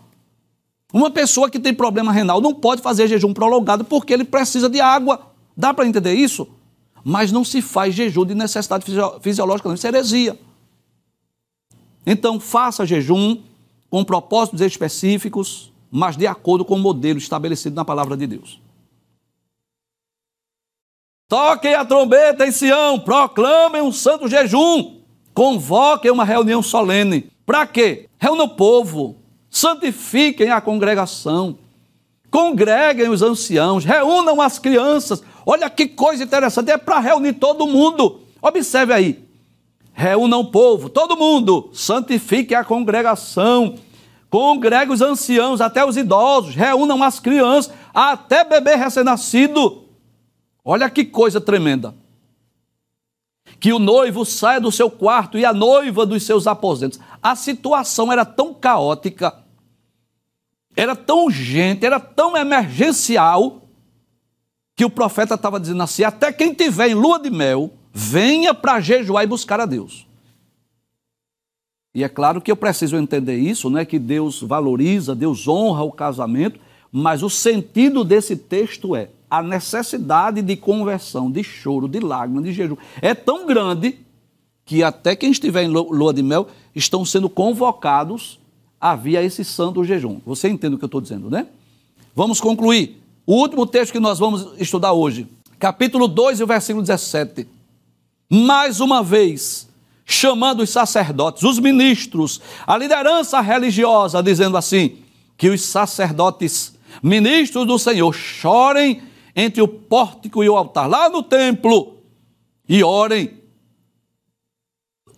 Uma 0.92 1.10
pessoa 1.10 1.50
que 1.50 1.58
tem 1.58 1.74
problema 1.74 2.12
renal 2.12 2.40
não 2.40 2.54
pode 2.54 2.80
fazer 2.80 3.08
jejum 3.08 3.34
prolongado 3.34 3.84
porque 3.84 4.12
ele 4.12 4.24
precisa 4.24 4.68
de 4.68 4.80
água. 4.80 5.20
Dá 5.56 5.74
para 5.74 5.86
entender 5.86 6.14
isso? 6.14 6.46
Mas 7.04 7.32
não 7.32 7.44
se 7.44 7.60
faz 7.60 7.94
jejum 7.94 8.24
de 8.24 8.34
necessidade 8.34 8.84
fisiológica, 9.20 9.68
não. 9.68 9.74
Isso 9.74 9.86
é 9.86 9.90
heresia. 9.90 10.38
Então, 12.06 12.38
faça 12.38 12.86
jejum 12.86 13.38
com 13.90 14.04
propósitos 14.04 14.60
específicos, 14.60 15.72
mas 15.90 16.16
de 16.16 16.26
acordo 16.26 16.64
com 16.64 16.74
o 16.74 16.78
modelo 16.78 17.18
estabelecido 17.18 17.74
na 17.74 17.84
palavra 17.84 18.16
de 18.16 18.26
Deus. 18.26 18.60
Toquem 21.28 21.74
a 21.74 21.84
trombeta 21.84 22.46
em 22.46 22.52
Sião, 22.52 23.00
proclamem 23.00 23.82
um 23.82 23.90
santo 23.90 24.28
jejum, 24.28 25.00
convoquem 25.34 26.10
uma 26.10 26.24
reunião 26.24 26.62
solene. 26.62 27.28
Para 27.44 27.66
quê? 27.66 28.08
Reúna 28.16 28.44
o 28.44 28.50
povo, 28.50 29.16
santifiquem 29.50 30.50
a 30.50 30.60
congregação, 30.60 31.58
congreguem 32.30 33.08
os 33.08 33.22
anciãos, 33.22 33.84
reúnam 33.84 34.40
as 34.40 34.60
crianças. 34.60 35.20
Olha 35.44 35.68
que 35.68 35.88
coisa 35.88 36.22
interessante, 36.22 36.70
é 36.70 36.78
para 36.78 37.00
reunir 37.00 37.32
todo 37.32 37.66
mundo. 37.66 38.20
Observe 38.40 38.92
aí. 38.92 39.24
Reúnam 39.92 40.40
o 40.40 40.50
povo, 40.52 40.88
todo 40.88 41.16
mundo, 41.16 41.70
santifique 41.72 42.54
a 42.54 42.62
congregação, 42.62 43.74
congregue 44.30 44.92
os 44.92 45.02
anciãos, 45.02 45.60
até 45.60 45.84
os 45.84 45.96
idosos, 45.96 46.54
reúnam 46.54 47.02
as 47.02 47.18
crianças, 47.18 47.72
até 47.92 48.44
bebê 48.44 48.76
recém-nascido. 48.76 49.85
Olha 50.66 50.90
que 50.90 51.06
coisa 51.06 51.40
tremenda. 51.40 51.94
Que 53.58 53.72
o 53.72 53.78
noivo 53.78 54.26
saia 54.26 54.60
do 54.60 54.70
seu 54.70 54.90
quarto 54.90 55.38
e 55.38 55.46
a 55.46 55.54
noiva 55.54 56.04
dos 56.04 56.24
seus 56.24 56.46
aposentos. 56.46 57.00
A 57.22 57.34
situação 57.34 58.12
era 58.12 58.26
tão 58.26 58.52
caótica 58.52 59.46
era 60.76 60.94
tão 60.94 61.24
urgente, 61.24 61.86
era 61.86 61.98
tão 61.98 62.36
emergencial, 62.36 63.62
que 64.76 64.84
o 64.84 64.90
profeta 64.90 65.34
estava 65.34 65.58
dizendo 65.58 65.82
assim: 65.82 66.04
até 66.04 66.30
quem 66.30 66.52
tiver 66.52 66.90
em 66.90 66.94
lua 66.94 67.18
de 67.18 67.30
mel, 67.30 67.72
venha 67.92 68.52
para 68.52 68.78
jejuar 68.78 69.24
e 69.24 69.26
buscar 69.26 69.58
a 69.58 69.64
Deus. 69.64 70.06
E 71.94 72.04
é 72.04 72.10
claro 72.10 72.42
que 72.42 72.52
eu 72.52 72.56
preciso 72.56 72.94
entender 72.98 73.36
isso, 73.36 73.70
né? 73.70 73.86
Que 73.86 73.98
Deus 73.98 74.42
valoriza, 74.42 75.14
Deus 75.14 75.48
honra 75.48 75.82
o 75.82 75.90
casamento, 75.90 76.60
mas 76.92 77.22
o 77.22 77.30
sentido 77.30 78.04
desse 78.04 78.36
texto 78.36 78.94
é 78.94 79.08
a 79.30 79.42
necessidade 79.42 80.42
de 80.42 80.56
conversão, 80.56 81.30
de 81.30 81.42
choro, 81.42 81.88
de 81.88 82.00
lágrimas, 82.00 82.44
de 82.44 82.52
jejum. 82.52 82.76
É 83.00 83.14
tão 83.14 83.46
grande 83.46 83.98
que 84.64 84.82
até 84.82 85.14
quem 85.14 85.30
estiver 85.30 85.62
em 85.62 85.68
lua 85.68 86.12
de 86.12 86.22
mel 86.22 86.48
estão 86.74 87.04
sendo 87.04 87.28
convocados 87.28 88.38
havia 88.80 89.22
esse 89.22 89.44
santo 89.44 89.84
jejum. 89.84 90.20
Você 90.26 90.48
entende 90.48 90.74
o 90.74 90.78
que 90.78 90.84
eu 90.84 90.88
estou 90.88 91.00
dizendo, 91.00 91.30
né? 91.30 91.46
Vamos 92.14 92.40
concluir. 92.40 93.00
O 93.26 93.34
último 93.34 93.66
texto 93.66 93.92
que 93.92 94.00
nós 94.00 94.18
vamos 94.18 94.48
estudar 94.58 94.92
hoje, 94.92 95.26
capítulo 95.58 96.06
2 96.06 96.40
e 96.40 96.42
o 96.44 96.46
versículo 96.46 96.82
17. 96.82 97.48
Mais 98.30 98.80
uma 98.80 99.02
vez, 99.02 99.68
chamando 100.04 100.62
os 100.62 100.70
sacerdotes, 100.70 101.42
os 101.42 101.58
ministros, 101.58 102.40
a 102.66 102.76
liderança 102.76 103.40
religiosa, 103.40 104.22
dizendo 104.22 104.56
assim: 104.56 104.96
que 105.36 105.48
os 105.48 105.62
sacerdotes, 105.62 106.74
ministros 107.02 107.66
do 107.66 107.78
Senhor, 107.78 108.12
chorem 108.12 109.02
entre 109.36 109.60
o 109.60 109.68
pórtico 109.68 110.42
e 110.42 110.48
o 110.48 110.56
altar, 110.56 110.88
lá 110.88 111.10
no 111.10 111.22
templo, 111.22 111.98
e 112.66 112.82
orem. 112.82 113.38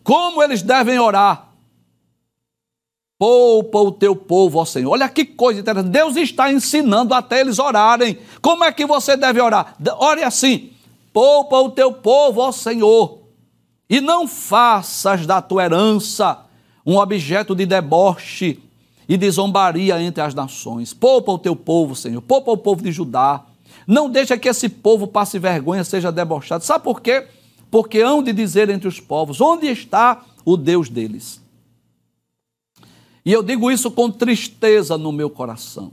Como 0.02 0.42
eles 0.42 0.60
devem 0.60 0.98
orar? 0.98 1.48
Poupa 3.18 3.78
o 3.78 3.92
teu 3.92 4.14
povo, 4.14 4.58
ó 4.58 4.64
Senhor. 4.64 4.90
Olha 4.90 5.08
que 5.08 5.24
coisa 5.24 5.60
interessante. 5.60 5.90
Deus 5.90 6.16
está 6.16 6.52
ensinando 6.52 7.14
até 7.14 7.40
eles 7.40 7.58
orarem. 7.58 8.18
Como 8.40 8.64
é 8.64 8.72
que 8.72 8.86
você 8.86 9.16
deve 9.16 9.40
orar? 9.40 9.76
Ore 9.98 10.22
assim: 10.22 10.72
Poupa 11.12 11.56
o 11.58 11.70
teu 11.70 11.92
povo, 11.92 12.40
ó 12.40 12.52
Senhor. 12.52 13.18
E 13.90 14.00
não 14.00 14.28
faças 14.28 15.26
da 15.26 15.40
tua 15.40 15.64
herança 15.64 16.44
um 16.86 16.96
objeto 16.96 17.54
de 17.54 17.66
deboche 17.66 18.62
e 19.08 19.16
de 19.16 19.30
zombaria 19.30 20.00
entre 20.00 20.22
as 20.22 20.34
nações. 20.34 20.94
Poupa 20.94 21.32
o 21.32 21.38
teu 21.38 21.56
povo, 21.56 21.96
Senhor. 21.96 22.22
Poupa 22.22 22.50
o 22.50 22.56
povo 22.56 22.82
de 22.82 22.92
Judá. 22.92 23.44
Não 23.86 24.10
deixa 24.10 24.38
que 24.38 24.48
esse 24.48 24.68
povo 24.68 25.06
passe 25.06 25.38
vergonha, 25.38 25.84
seja 25.84 26.12
debochado. 26.12 26.64
Sabe 26.64 26.84
por 26.84 27.00
quê? 27.00 27.26
Porque 27.70 28.00
hão 28.00 28.22
de 28.22 28.32
dizer 28.32 28.68
entre 28.70 28.88
os 28.88 29.00
povos: 29.00 29.40
onde 29.40 29.66
está 29.66 30.24
o 30.44 30.56
Deus 30.56 30.88
deles? 30.88 31.40
E 33.24 33.32
eu 33.32 33.42
digo 33.42 33.70
isso 33.70 33.90
com 33.90 34.10
tristeza 34.10 34.96
no 34.96 35.12
meu 35.12 35.28
coração, 35.28 35.92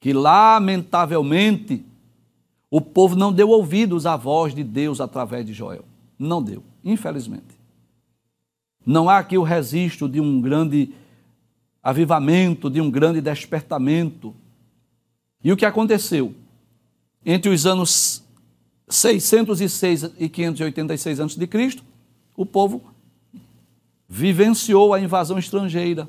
que 0.00 0.12
lamentavelmente 0.12 1.84
o 2.70 2.80
povo 2.80 3.14
não 3.16 3.32
deu 3.32 3.50
ouvidos 3.50 4.04
à 4.04 4.16
voz 4.16 4.54
de 4.54 4.64
Deus 4.64 5.00
através 5.00 5.46
de 5.46 5.52
Joel. 5.52 5.84
Não 6.18 6.42
deu, 6.42 6.62
infelizmente. 6.84 7.58
Não 8.84 9.08
há 9.08 9.18
aqui 9.18 9.38
o 9.38 9.42
registro 9.42 10.08
de 10.08 10.20
um 10.20 10.40
grande 10.40 10.92
avivamento, 11.82 12.68
de 12.68 12.80
um 12.80 12.90
grande 12.90 13.20
despertamento. 13.20 14.34
E 15.42 15.52
o 15.52 15.56
que 15.56 15.64
aconteceu? 15.64 16.34
Entre 17.30 17.50
os 17.50 17.66
anos 17.66 18.24
606 18.88 20.12
e 20.18 20.30
586 20.30 21.20
a.C., 21.20 21.82
o 22.34 22.46
povo 22.46 22.82
vivenciou 24.08 24.94
a 24.94 24.98
invasão 24.98 25.38
estrangeira. 25.38 26.08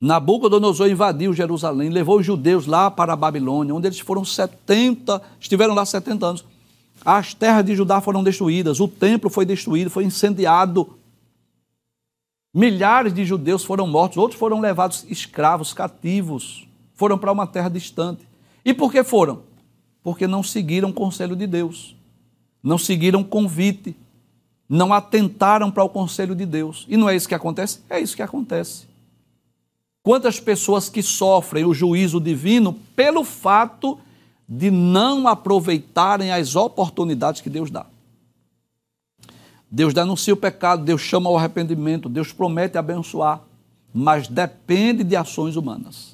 Nabucodonosor 0.00 0.88
invadiu 0.88 1.32
Jerusalém, 1.32 1.90
levou 1.90 2.18
os 2.18 2.26
judeus 2.26 2.66
lá 2.66 2.90
para 2.90 3.12
a 3.12 3.16
Babilônia, 3.16 3.72
onde 3.72 3.86
eles 3.86 4.00
foram 4.00 4.24
70, 4.24 5.22
estiveram 5.38 5.74
lá 5.74 5.86
70 5.86 6.26
anos. 6.26 6.44
As 7.04 7.32
terras 7.32 7.64
de 7.64 7.76
Judá 7.76 8.00
foram 8.00 8.24
destruídas, 8.24 8.80
o 8.80 8.88
templo 8.88 9.30
foi 9.30 9.46
destruído, 9.46 9.90
foi 9.90 10.02
incendiado. 10.02 10.98
Milhares 12.52 13.14
de 13.14 13.24
judeus 13.24 13.62
foram 13.62 13.86
mortos, 13.86 14.18
outros 14.18 14.40
foram 14.40 14.58
levados 14.58 15.06
escravos, 15.08 15.72
cativos, 15.72 16.66
foram 16.96 17.16
para 17.16 17.30
uma 17.30 17.46
terra 17.46 17.68
distante. 17.68 18.33
E 18.64 18.72
por 18.72 18.90
que 18.90 19.02
foram? 19.04 19.42
Porque 20.02 20.26
não 20.26 20.42
seguiram 20.42 20.90
o 20.90 20.94
conselho 20.94 21.36
de 21.36 21.46
Deus, 21.46 21.96
não 22.62 22.78
seguiram 22.78 23.20
o 23.20 23.24
convite, 23.24 23.96
não 24.68 24.92
atentaram 24.92 25.70
para 25.70 25.84
o 25.84 25.88
conselho 25.88 26.34
de 26.34 26.46
Deus. 26.46 26.86
E 26.88 26.96
não 26.96 27.08
é 27.08 27.16
isso 27.16 27.28
que 27.28 27.34
acontece? 27.34 27.80
É 27.90 28.00
isso 28.00 28.16
que 28.16 28.22
acontece. 28.22 28.86
Quantas 30.02 30.38
pessoas 30.38 30.88
que 30.88 31.02
sofrem 31.02 31.64
o 31.64 31.74
juízo 31.74 32.20
divino 32.20 32.74
pelo 32.94 33.24
fato 33.24 33.98
de 34.48 34.70
não 34.70 35.26
aproveitarem 35.26 36.30
as 36.30 36.54
oportunidades 36.54 37.40
que 37.40 37.50
Deus 37.50 37.70
dá. 37.70 37.86
Deus 39.70 39.92
denuncia 39.92 40.34
o 40.34 40.36
pecado, 40.36 40.84
Deus 40.84 41.00
chama 41.00 41.28
ao 41.28 41.36
arrependimento, 41.36 42.08
Deus 42.08 42.32
promete 42.32 42.78
abençoar, 42.78 43.40
mas 43.92 44.28
depende 44.28 45.02
de 45.02 45.16
ações 45.16 45.56
humanas. 45.56 46.13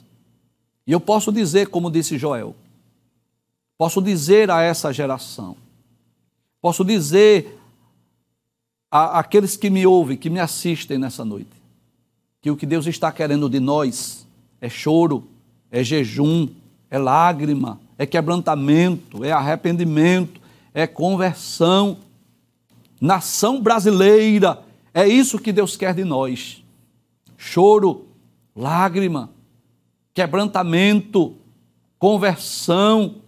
E 0.86 0.92
eu 0.92 1.00
posso 1.00 1.30
dizer, 1.30 1.68
como 1.68 1.90
disse 1.90 2.18
Joel, 2.18 2.54
posso 3.78 4.00
dizer 4.02 4.50
a 4.50 4.60
essa 4.62 4.92
geração, 4.92 5.56
posso 6.60 6.84
dizer 6.84 7.58
a, 8.90 9.20
aqueles 9.20 9.56
que 9.56 9.70
me 9.70 9.86
ouvem, 9.86 10.16
que 10.16 10.28
me 10.28 10.40
assistem 10.40 10.98
nessa 10.98 11.24
noite, 11.24 11.50
que 12.42 12.50
o 12.50 12.56
que 12.56 12.66
Deus 12.66 12.86
está 12.86 13.12
querendo 13.12 13.48
de 13.48 13.60
nós 13.60 14.26
é 14.60 14.68
choro, 14.68 15.28
é 15.70 15.84
jejum, 15.84 16.48
é 16.90 16.98
lágrima, 16.98 17.80
é 17.96 18.04
quebrantamento, 18.04 19.24
é 19.24 19.30
arrependimento, 19.30 20.40
é 20.74 20.86
conversão. 20.86 21.98
Nação 23.00 23.62
brasileira, 23.62 24.62
é 24.92 25.06
isso 25.06 25.38
que 25.38 25.52
Deus 25.52 25.76
quer 25.76 25.94
de 25.94 26.04
nós. 26.04 26.62
Choro, 27.36 28.06
lágrima, 28.54 29.30
quebrantamento, 30.20 31.34
conversão, 31.98 33.22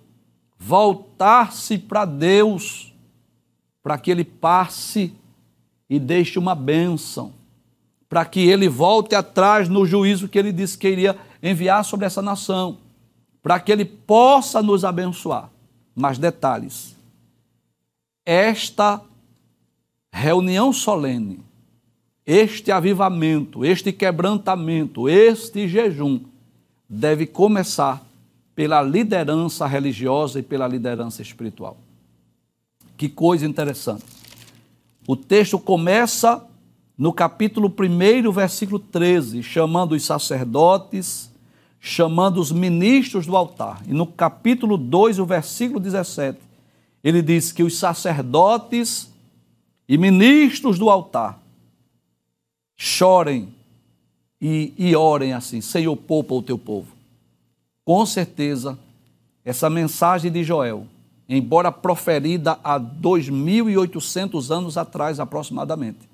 voltar-se 0.58 1.78
para 1.78 2.04
Deus, 2.04 2.92
para 3.82 3.96
que 3.96 4.10
Ele 4.10 4.24
passe 4.24 5.14
e 5.88 5.98
deixe 5.98 6.38
uma 6.38 6.54
bênção, 6.54 7.32
para 8.10 8.26
que 8.26 8.40
ele 8.40 8.68
volte 8.68 9.14
atrás 9.14 9.70
no 9.70 9.86
juízo 9.86 10.28
que 10.28 10.38
ele 10.38 10.52
disse 10.52 10.76
que 10.76 10.88
iria 10.88 11.18
enviar 11.42 11.84
sobre 11.84 12.06
essa 12.06 12.20
nação, 12.20 12.78
para 13.42 13.58
que 13.60 13.72
ele 13.72 13.84
possa 13.84 14.62
nos 14.62 14.84
abençoar. 14.84 15.50
Mas 15.94 16.16
detalhes: 16.16 16.96
esta 18.24 19.02
reunião 20.10 20.72
solene, 20.72 21.40
este 22.24 22.72
avivamento, 22.72 23.64
este 23.64 23.92
quebrantamento, 23.92 25.08
este 25.08 25.68
jejum, 25.68 26.20
deve 26.94 27.26
começar 27.26 28.06
pela 28.54 28.82
liderança 28.82 29.66
religiosa 29.66 30.40
e 30.40 30.42
pela 30.42 30.68
liderança 30.68 31.22
espiritual. 31.22 31.78
Que 32.98 33.08
coisa 33.08 33.46
interessante. 33.46 34.04
O 35.08 35.16
texto 35.16 35.58
começa 35.58 36.46
no 36.96 37.10
capítulo 37.10 37.72
1, 37.74 38.30
versículo 38.30 38.78
13, 38.78 39.42
chamando 39.42 39.92
os 39.92 40.04
sacerdotes, 40.04 41.30
chamando 41.80 42.38
os 42.38 42.52
ministros 42.52 43.24
do 43.24 43.38
altar. 43.38 43.82
E 43.88 43.94
no 43.94 44.06
capítulo 44.06 44.76
2, 44.76 45.18
o 45.18 45.24
versículo 45.24 45.80
17, 45.80 46.38
ele 47.02 47.22
diz 47.22 47.52
que 47.52 47.62
os 47.62 47.78
sacerdotes 47.78 49.10
e 49.88 49.96
ministros 49.96 50.78
do 50.78 50.90
altar 50.90 51.40
chorem 52.76 53.48
e, 54.42 54.74
e 54.76 54.96
orem 54.96 55.32
assim: 55.32 55.60
Senhor, 55.60 55.96
poupa 55.96 56.34
o 56.34 56.42
teu 56.42 56.58
povo. 56.58 56.88
Com 57.84 58.04
certeza, 58.04 58.76
essa 59.44 59.70
mensagem 59.70 60.32
de 60.32 60.42
Joel, 60.42 60.86
embora 61.28 61.70
proferida 61.70 62.58
há 62.64 62.78
2.800 62.80 64.50
anos 64.50 64.76
atrás 64.76 65.20
aproximadamente, 65.20 66.10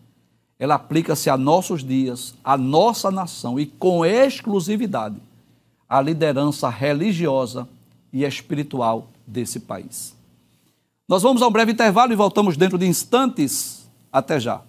ela 0.59 0.75
aplica-se 0.75 1.31
a 1.31 1.37
nossos 1.37 1.83
dias, 1.83 2.35
a 2.45 2.57
nossa 2.59 3.11
nação 3.11 3.59
e 3.59 3.65
com 3.65 4.05
exclusividade 4.05 5.17
à 5.89 6.01
liderança 6.01 6.69
religiosa 6.69 7.67
e 8.13 8.25
espiritual 8.25 9.09
desse 9.27 9.61
país. 9.61 10.15
Nós 11.09 11.23
vamos 11.23 11.41
a 11.41 11.49
um 11.49 11.51
breve 11.51 11.73
intervalo 11.73 12.13
e 12.13 12.17
voltamos 12.17 12.57
dentro 12.57 12.77
de 12.77 12.87
instantes. 12.87 13.89
Até 14.13 14.39
já. 14.39 14.63